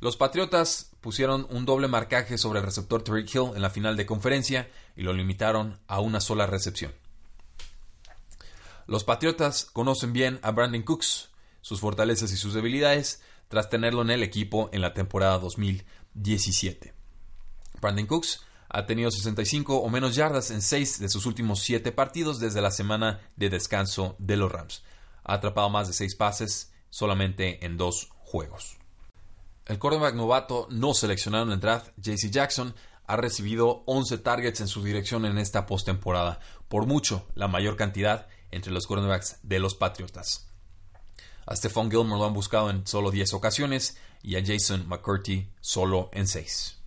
Los 0.00 0.16
Patriotas 0.16 0.90
pusieron 1.00 1.46
un 1.50 1.64
doble 1.64 1.88
marcaje 1.88 2.38
sobre 2.38 2.60
el 2.60 2.64
receptor 2.66 3.02
Tariq 3.02 3.34
Hill 3.34 3.50
en 3.54 3.62
la 3.62 3.70
final 3.70 3.96
de 3.96 4.06
conferencia 4.06 4.68
y 4.96 5.02
lo 5.02 5.12
limitaron 5.12 5.78
a 5.86 6.00
una 6.00 6.20
sola 6.20 6.46
recepción. 6.46 6.92
Los 8.86 9.04
Patriotas 9.04 9.64
conocen 9.64 10.12
bien 10.12 10.38
a 10.42 10.50
Brandon 10.50 10.82
Cooks, 10.82 11.30
sus 11.60 11.80
fortalezas 11.80 12.32
y 12.32 12.36
sus 12.36 12.54
debilidades, 12.54 13.22
tras 13.48 13.70
tenerlo 13.70 14.02
en 14.02 14.10
el 14.10 14.22
equipo 14.22 14.68
en 14.72 14.82
la 14.82 14.92
temporada 14.92 15.38
2017. 15.38 16.92
Brandon 17.80 18.06
Cooks 18.06 18.44
ha 18.68 18.86
tenido 18.86 19.10
65 19.10 19.76
o 19.76 19.88
menos 19.88 20.16
yardas 20.16 20.50
en 20.50 20.60
6 20.60 20.98
de 20.98 21.08
sus 21.08 21.26
últimos 21.26 21.60
7 21.60 21.92
partidos 21.92 22.40
desde 22.40 22.60
la 22.60 22.70
semana 22.70 23.20
de 23.36 23.48
descanso 23.48 24.16
de 24.18 24.36
los 24.36 24.50
Rams. 24.50 24.82
Ha 25.22 25.34
atrapado 25.34 25.70
más 25.70 25.86
de 25.86 25.94
6 25.94 26.16
pases 26.16 26.72
solamente 26.90 27.64
en 27.64 27.76
2 27.76 28.10
juegos. 28.18 28.78
El 29.66 29.78
quarterback 29.78 30.14
novato 30.14 30.66
no 30.70 30.92
seleccionado 30.92 31.44
en 31.44 31.52
el 31.52 31.60
draft, 31.60 31.90
JC 31.96 32.30
Jackson, 32.30 32.74
ha 33.06 33.16
recibido 33.16 33.82
11 33.86 34.18
targets 34.18 34.60
en 34.60 34.68
su 34.68 34.82
dirección 34.82 35.24
en 35.24 35.38
esta 35.38 35.66
postemporada, 35.66 36.40
por 36.68 36.86
mucho 36.86 37.26
la 37.34 37.48
mayor 37.48 37.76
cantidad 37.76 38.26
entre 38.54 38.72
los 38.72 38.86
quarterbacks 38.86 39.38
de 39.42 39.58
los 39.58 39.74
Patriotas. 39.74 40.46
A 41.46 41.56
Stephon 41.56 41.90
Gilmore 41.90 42.20
lo 42.20 42.26
han 42.26 42.34
buscado 42.34 42.70
en 42.70 42.86
solo 42.86 43.10
10 43.10 43.34
ocasiones 43.34 43.96
y 44.22 44.36
a 44.36 44.44
Jason 44.44 44.88
McCurdy 44.88 45.48
solo 45.60 46.08
en 46.12 46.26
6. 46.26 46.78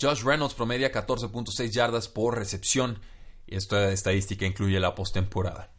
Josh 0.00 0.22
Reynolds 0.22 0.54
promedia 0.54 0.90
14.6 0.90 1.70
yardas 1.70 2.08
por 2.08 2.36
recepción 2.36 2.98
esta 3.56 3.90
estadística 3.92 4.46
incluye 4.46 4.80
la 4.80 4.94
postemporada. 4.94 5.70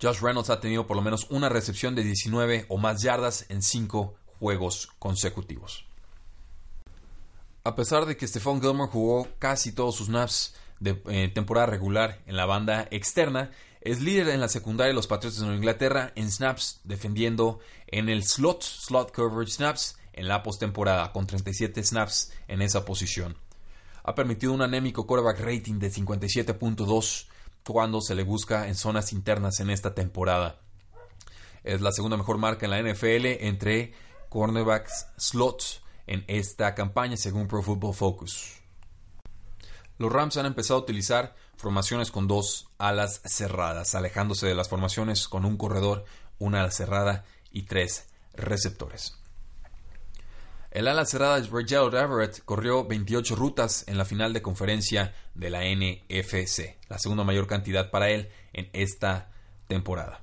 Josh 0.00 0.20
Reynolds 0.20 0.50
ha 0.50 0.60
tenido 0.60 0.86
por 0.86 0.96
lo 0.96 1.02
menos 1.02 1.26
una 1.30 1.48
recepción 1.48 1.94
de 1.94 2.04
19 2.04 2.66
o 2.68 2.76
más 2.76 3.02
yardas 3.02 3.46
en 3.48 3.62
5 3.62 4.14
juegos 4.38 4.88
consecutivos. 4.98 5.86
A 7.64 7.74
pesar 7.74 8.04
de 8.04 8.16
que 8.16 8.28
Stephon 8.28 8.60
Gilmore 8.60 8.90
jugó 8.90 9.28
casi 9.38 9.72
todos 9.72 9.96
sus 9.96 10.08
snaps 10.08 10.54
de 10.80 11.00
eh, 11.08 11.28
temporada 11.28 11.66
regular 11.66 12.20
en 12.26 12.36
la 12.36 12.46
banda 12.46 12.86
externa, 12.90 13.50
es 13.80 14.00
líder 14.00 14.28
en 14.30 14.40
la 14.40 14.48
secundaria 14.48 14.88
de 14.88 14.94
los 14.94 15.06
Patriotas 15.06 15.40
de 15.40 15.54
Inglaterra 15.54 16.12
en 16.16 16.30
snaps, 16.30 16.80
defendiendo 16.84 17.60
en 17.86 18.08
el 18.08 18.24
slot, 18.24 18.62
slot 18.62 19.12
coverage 19.12 19.52
snaps, 19.52 19.96
en 20.12 20.28
la 20.28 20.42
postemporada, 20.42 21.12
con 21.12 21.26
37 21.26 21.82
snaps 21.84 22.32
en 22.48 22.62
esa 22.62 22.84
posición. 22.84 23.36
Ha 24.02 24.14
permitido 24.14 24.52
un 24.52 24.62
anémico 24.62 25.06
quarterback 25.06 25.40
rating 25.40 25.78
de 25.78 25.92
57.2 25.92 27.26
cuando 27.64 28.00
se 28.00 28.14
le 28.14 28.22
busca 28.22 28.68
en 28.68 28.74
zonas 28.74 29.12
internas 29.12 29.60
en 29.60 29.70
esta 29.70 29.94
temporada. 29.94 30.60
Es 31.64 31.80
la 31.80 31.92
segunda 31.92 32.16
mejor 32.16 32.38
marca 32.38 32.66
en 32.66 32.70
la 32.70 32.80
NFL 32.80 33.44
entre 33.44 33.92
cornerbacks 34.28 35.08
slots 35.16 35.82
en 36.06 36.24
esta 36.28 36.74
campaña 36.74 37.16
según 37.16 37.48
Pro 37.48 37.62
Football 37.62 37.94
Focus. 37.94 38.65
Los 39.98 40.12
Rams 40.12 40.36
han 40.36 40.46
empezado 40.46 40.80
a 40.80 40.82
utilizar 40.82 41.34
formaciones 41.56 42.10
con 42.10 42.28
dos 42.28 42.68
alas 42.78 43.22
cerradas, 43.24 43.94
alejándose 43.94 44.46
de 44.46 44.54
las 44.54 44.68
formaciones 44.68 45.26
con 45.28 45.44
un 45.44 45.56
corredor, 45.56 46.04
una 46.38 46.60
ala 46.60 46.70
cerrada 46.70 47.24
y 47.50 47.62
tres 47.62 48.08
receptores. 48.34 49.16
El 50.70 50.88
ala 50.88 51.06
cerrada 51.06 51.42
Gerald 51.42 51.94
Everett 51.94 52.44
corrió 52.44 52.84
28 52.84 53.34
rutas 53.34 53.84
en 53.88 53.96
la 53.96 54.04
final 54.04 54.34
de 54.34 54.42
conferencia 54.42 55.14
de 55.34 55.48
la 55.48 55.60
NFC, 55.62 56.76
la 56.90 56.98
segunda 56.98 57.24
mayor 57.24 57.46
cantidad 57.46 57.90
para 57.90 58.10
él 58.10 58.28
en 58.52 58.68
esta 58.74 59.30
temporada. 59.68 60.20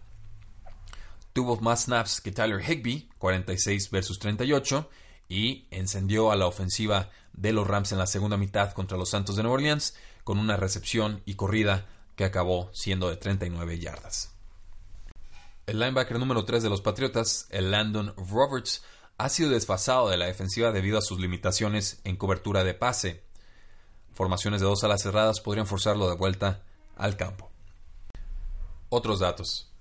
tuvo 1.33 1.59
más 1.61 1.85
snaps 1.85 2.21
que 2.21 2.31
Tyler 2.31 2.61
Higbee, 2.61 3.09
46 3.17 3.89
versus 3.89 4.19
38, 4.19 4.87
y 5.29 5.65
encendió 5.71 6.31
a 6.31 6.35
la 6.35 6.47
ofensiva 6.47 7.09
de 7.33 7.53
los 7.53 7.67
Rams 7.67 7.91
en 7.91 7.97
la 7.97 8.07
segunda 8.07 8.37
mitad 8.37 8.73
contra 8.73 8.97
los 8.97 9.09
Santos 9.09 9.35
de 9.35 9.43
Nueva 9.43 9.55
Orleans 9.55 9.95
con 10.23 10.37
una 10.37 10.57
recepción 10.57 11.21
y 11.25 11.35
corrida 11.35 11.85
que 12.15 12.25
acabó 12.25 12.69
siendo 12.73 13.09
de 13.09 13.17
39 13.17 13.79
yardas. 13.79 14.33
El 15.65 15.79
linebacker 15.79 16.19
número 16.19 16.45
3 16.45 16.61
de 16.61 16.69
los 16.69 16.81
Patriotas, 16.81 17.47
el 17.49 17.71
Landon 17.71 18.13
Roberts, 18.17 18.83
ha 19.17 19.29
sido 19.29 19.49
desfasado 19.49 20.09
de 20.09 20.17
la 20.17 20.25
defensiva 20.25 20.71
debido 20.71 20.97
a 20.97 21.01
sus 21.01 21.19
limitaciones 21.19 22.01
en 22.03 22.17
cobertura 22.17 22.63
de 22.63 22.73
pase. 22.73 23.23
Formaciones 24.13 24.61
de 24.61 24.67
dos 24.67 24.83
alas 24.83 25.01
cerradas 25.01 25.39
podrían 25.39 25.67
forzarlo 25.67 26.09
de 26.09 26.15
vuelta 26.15 26.63
al 26.97 27.15
campo. 27.15 27.49
Otros 28.89 29.19
datos. 29.19 29.71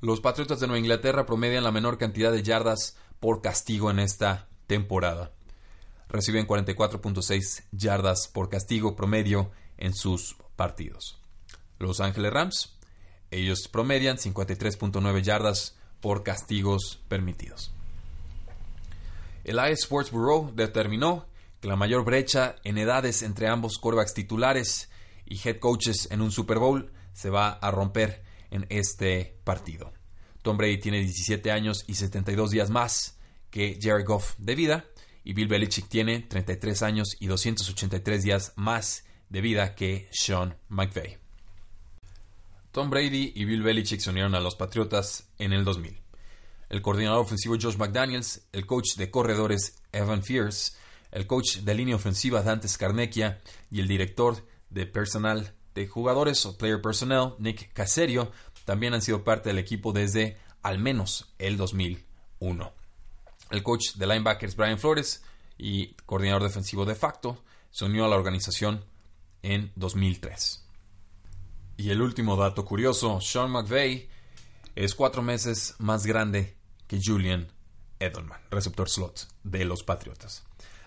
Los 0.00 0.20
Patriotas 0.20 0.60
de 0.60 0.66
Nueva 0.66 0.80
Inglaterra 0.80 1.26
promedian 1.26 1.64
la 1.64 1.72
menor 1.72 1.98
cantidad 1.98 2.32
de 2.32 2.42
yardas 2.42 2.96
por 3.20 3.42
castigo 3.42 3.90
en 3.90 3.98
esta 3.98 4.48
temporada. 4.72 5.32
Reciben 6.08 6.46
44.6 6.46 7.64
yardas 7.72 8.26
por 8.26 8.48
castigo 8.48 8.96
promedio 8.96 9.50
en 9.76 9.92
sus 9.92 10.36
partidos. 10.56 11.18
Los 11.78 12.00
Ángeles 12.00 12.32
Rams, 12.32 12.78
ellos 13.30 13.68
promedian 13.70 14.16
53.9 14.16 15.20
yardas 15.20 15.76
por 16.00 16.22
castigos 16.22 17.02
permitidos. 17.08 17.70
El 19.44 19.56
I 19.56 19.72
Sports 19.72 20.10
Bureau 20.10 20.50
determinó 20.54 21.26
que 21.60 21.68
la 21.68 21.76
mayor 21.76 22.02
brecha 22.02 22.56
en 22.64 22.78
edades 22.78 23.20
entre 23.20 23.48
ambos 23.48 23.76
quarterbacks 23.76 24.14
titulares 24.14 24.88
y 25.26 25.38
head 25.46 25.58
coaches 25.58 26.08
en 26.10 26.22
un 26.22 26.32
Super 26.32 26.58
Bowl 26.58 26.90
se 27.12 27.28
va 27.28 27.50
a 27.50 27.70
romper 27.70 28.22
en 28.50 28.64
este 28.70 29.36
partido. 29.44 29.92
Tom 30.40 30.56
Brady 30.56 30.78
tiene 30.78 31.00
17 31.00 31.52
años 31.52 31.84
y 31.86 31.94
72 31.94 32.50
días 32.52 32.70
más 32.70 33.18
que 33.52 33.78
Jared 33.80 34.04
Goff 34.04 34.34
de 34.38 34.56
vida 34.56 34.86
y 35.22 35.34
Bill 35.34 35.46
Belichick 35.46 35.86
tiene 35.88 36.20
33 36.20 36.82
años 36.82 37.16
y 37.20 37.28
283 37.28 38.24
días 38.24 38.52
más 38.56 39.04
de 39.28 39.40
vida 39.40 39.76
que 39.76 40.08
Sean 40.10 40.56
McVay. 40.68 41.18
Tom 42.72 42.90
Brady 42.90 43.32
y 43.36 43.44
Bill 43.44 43.62
Belichick 43.62 44.00
se 44.00 44.10
unieron 44.10 44.34
a 44.34 44.40
los 44.40 44.56
Patriotas 44.56 45.28
en 45.38 45.52
el 45.52 45.64
2000. 45.64 46.00
El 46.70 46.80
coordinador 46.80 47.20
ofensivo 47.20 47.56
Josh 47.60 47.76
McDaniels, 47.76 48.48
el 48.52 48.66
coach 48.66 48.96
de 48.96 49.10
corredores 49.10 49.82
Evan 49.92 50.22
Fierce, 50.22 50.72
el 51.10 51.26
coach 51.26 51.58
de 51.58 51.74
línea 51.74 51.96
ofensiva 51.96 52.42
Dante 52.42 52.66
Scarnecchia 52.66 53.42
y 53.70 53.80
el 53.80 53.88
director 53.88 54.46
de 54.70 54.86
personal 54.86 55.52
de 55.74 55.86
jugadores 55.86 56.44
o 56.46 56.56
player 56.56 56.80
personnel 56.80 57.34
Nick 57.38 57.72
Caserio 57.74 58.32
también 58.64 58.94
han 58.94 59.02
sido 59.02 59.22
parte 59.22 59.50
del 59.50 59.58
equipo 59.58 59.92
desde 59.92 60.38
al 60.62 60.78
menos 60.78 61.34
el 61.38 61.58
2001. 61.58 62.81
El 63.52 63.62
coach 63.62 63.94
de 63.96 64.06
linebackers 64.06 64.56
Brian 64.56 64.78
Flores 64.78 65.22
y 65.58 65.94
coordinador 66.06 66.42
defensivo 66.42 66.86
de 66.86 66.94
facto 66.94 67.44
se 67.70 67.84
unió 67.84 68.06
a 68.06 68.08
la 68.08 68.16
organización 68.16 68.84
en 69.42 69.72
2003. 69.76 70.66
Y 71.76 71.90
el 71.90 72.00
último 72.00 72.36
dato 72.36 72.64
curioso, 72.64 73.20
Sean 73.20 73.50
McVay 73.50 74.08
es 74.74 74.94
cuatro 74.94 75.22
meses 75.22 75.74
más 75.78 76.06
grande 76.06 76.56
que 76.86 76.98
Julian 77.02 77.52
Edelman, 77.98 78.40
receptor 78.50 78.88
slot 78.88 79.28
de 79.44 79.66
los 79.66 79.82
Patriotas. 79.82 80.44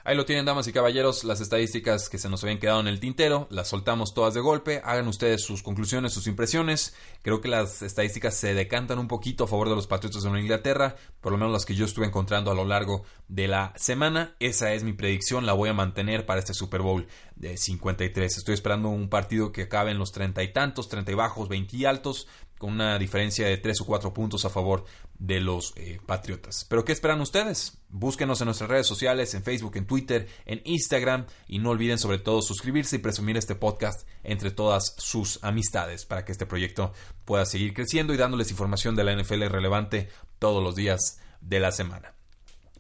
Ahí 0.07 0.15
lo 0.15 0.25
tienen, 0.25 0.45
damas 0.45 0.67
y 0.67 0.71
caballeros, 0.71 1.23
las 1.23 1.41
estadísticas 1.41 2.09
que 2.09 2.19
se 2.19 2.29
nos 2.29 2.43
habían 2.43 2.59
quedado 2.59 2.79
en 2.79 2.85
el 2.85 2.99
tintero, 2.99 3.47
las 3.49 3.69
soltamos 3.69 4.13
todas 4.13 4.35
de 4.35 4.39
golpe, 4.39 4.79
hagan 4.83 5.07
ustedes 5.07 5.41
sus 5.41 5.63
conclusiones, 5.63 6.13
sus 6.13 6.27
impresiones. 6.27 6.93
Creo 7.23 7.41
que 7.41 7.47
las 7.47 7.81
estadísticas 7.81 8.35
se 8.35 8.53
decantan 8.53 8.99
un 8.99 9.07
poquito 9.07 9.45
a 9.45 9.47
favor 9.47 9.67
de 9.67 9.73
los 9.73 9.87
Patriotas 9.87 10.21
de 10.21 10.39
Inglaterra, 10.39 10.95
por 11.21 11.31
lo 11.31 11.39
menos 11.39 11.51
las 11.51 11.65
que 11.65 11.73
yo 11.73 11.85
estuve 11.85 12.05
encontrando 12.05 12.51
a 12.51 12.53
lo 12.53 12.65
largo 12.65 13.03
de 13.29 13.47
la 13.47 13.73
semana. 13.77 14.35
Esa 14.39 14.73
es 14.73 14.83
mi 14.83 14.93
predicción, 14.93 15.47
la 15.47 15.53
voy 15.53 15.69
a 15.69 15.73
mantener 15.73 16.27
para 16.27 16.39
este 16.39 16.53
Super 16.53 16.83
Bowl 16.83 17.07
de 17.35 17.57
53. 17.57 18.37
Estoy 18.37 18.53
esperando 18.53 18.89
un 18.89 19.09
partido 19.09 19.51
que 19.51 19.63
acabe 19.63 19.89
en 19.89 19.97
los 19.97 20.11
treinta 20.11 20.43
y 20.43 20.53
tantos, 20.53 20.87
treinta 20.87 21.13
y 21.13 21.15
bajos, 21.15 21.49
20 21.49 21.77
y 21.77 21.85
altos, 21.85 22.27
con 22.57 22.73
una 22.73 22.97
diferencia 22.97 23.47
de 23.47 23.57
3 23.57 23.81
o 23.81 23.85
4 23.85 24.13
puntos 24.13 24.45
a 24.45 24.49
favor 24.49 24.85
de 25.19 25.39
los 25.39 25.73
eh, 25.75 25.99
Patriotas. 26.05 26.65
Pero 26.69 26.85
¿qué 26.85 26.91
esperan 26.91 27.21
ustedes? 27.21 27.77
Búsquenos 27.89 28.41
en 28.41 28.45
nuestras 28.45 28.69
redes 28.69 28.87
sociales, 28.87 29.33
en 29.33 29.43
Facebook, 29.43 29.75
en 29.75 29.85
Twitter, 29.85 30.27
en 30.45 30.61
Instagram 30.65 31.25
y 31.47 31.59
no 31.59 31.71
olviden 31.71 31.97
sobre 31.97 32.19
todo 32.19 32.41
suscribirse 32.41 32.97
y 32.97 32.99
presumir 32.99 33.37
este 33.37 33.55
podcast 33.55 34.07
entre 34.23 34.51
todas 34.51 34.95
sus 34.97 35.43
amistades 35.43 36.05
para 36.05 36.25
que 36.25 36.31
este 36.31 36.45
proyecto 36.45 36.93
pueda 37.25 37.45
seguir 37.45 37.73
creciendo 37.73 38.13
y 38.13 38.17
dándoles 38.17 38.51
información 38.51 38.95
de 38.95 39.03
la 39.03 39.15
NFL 39.15 39.43
relevante 39.43 40.09
todos 40.39 40.63
los 40.63 40.75
días 40.75 41.19
de 41.41 41.59
la 41.59 41.71
semana. 41.71 42.13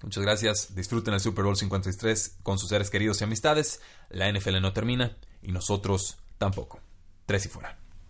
Muchas 0.01 0.23
gracias, 0.23 0.75
disfruten 0.75 1.13
el 1.13 1.19
Super 1.19 1.45
Bowl 1.45 1.55
53 1.55 2.37
con 2.43 2.59
sus 2.59 2.69
seres 2.69 2.89
queridos 2.89 3.21
y 3.21 3.23
amistades. 3.23 3.81
La 4.09 4.31
NFL 4.31 4.61
no 4.61 4.73
termina 4.73 5.17
y 5.41 5.51
nosotros 5.51 6.17
tampoco. 6.37 6.79
Tres 7.25 7.45
y 7.45 7.49
fuera. 7.49 7.84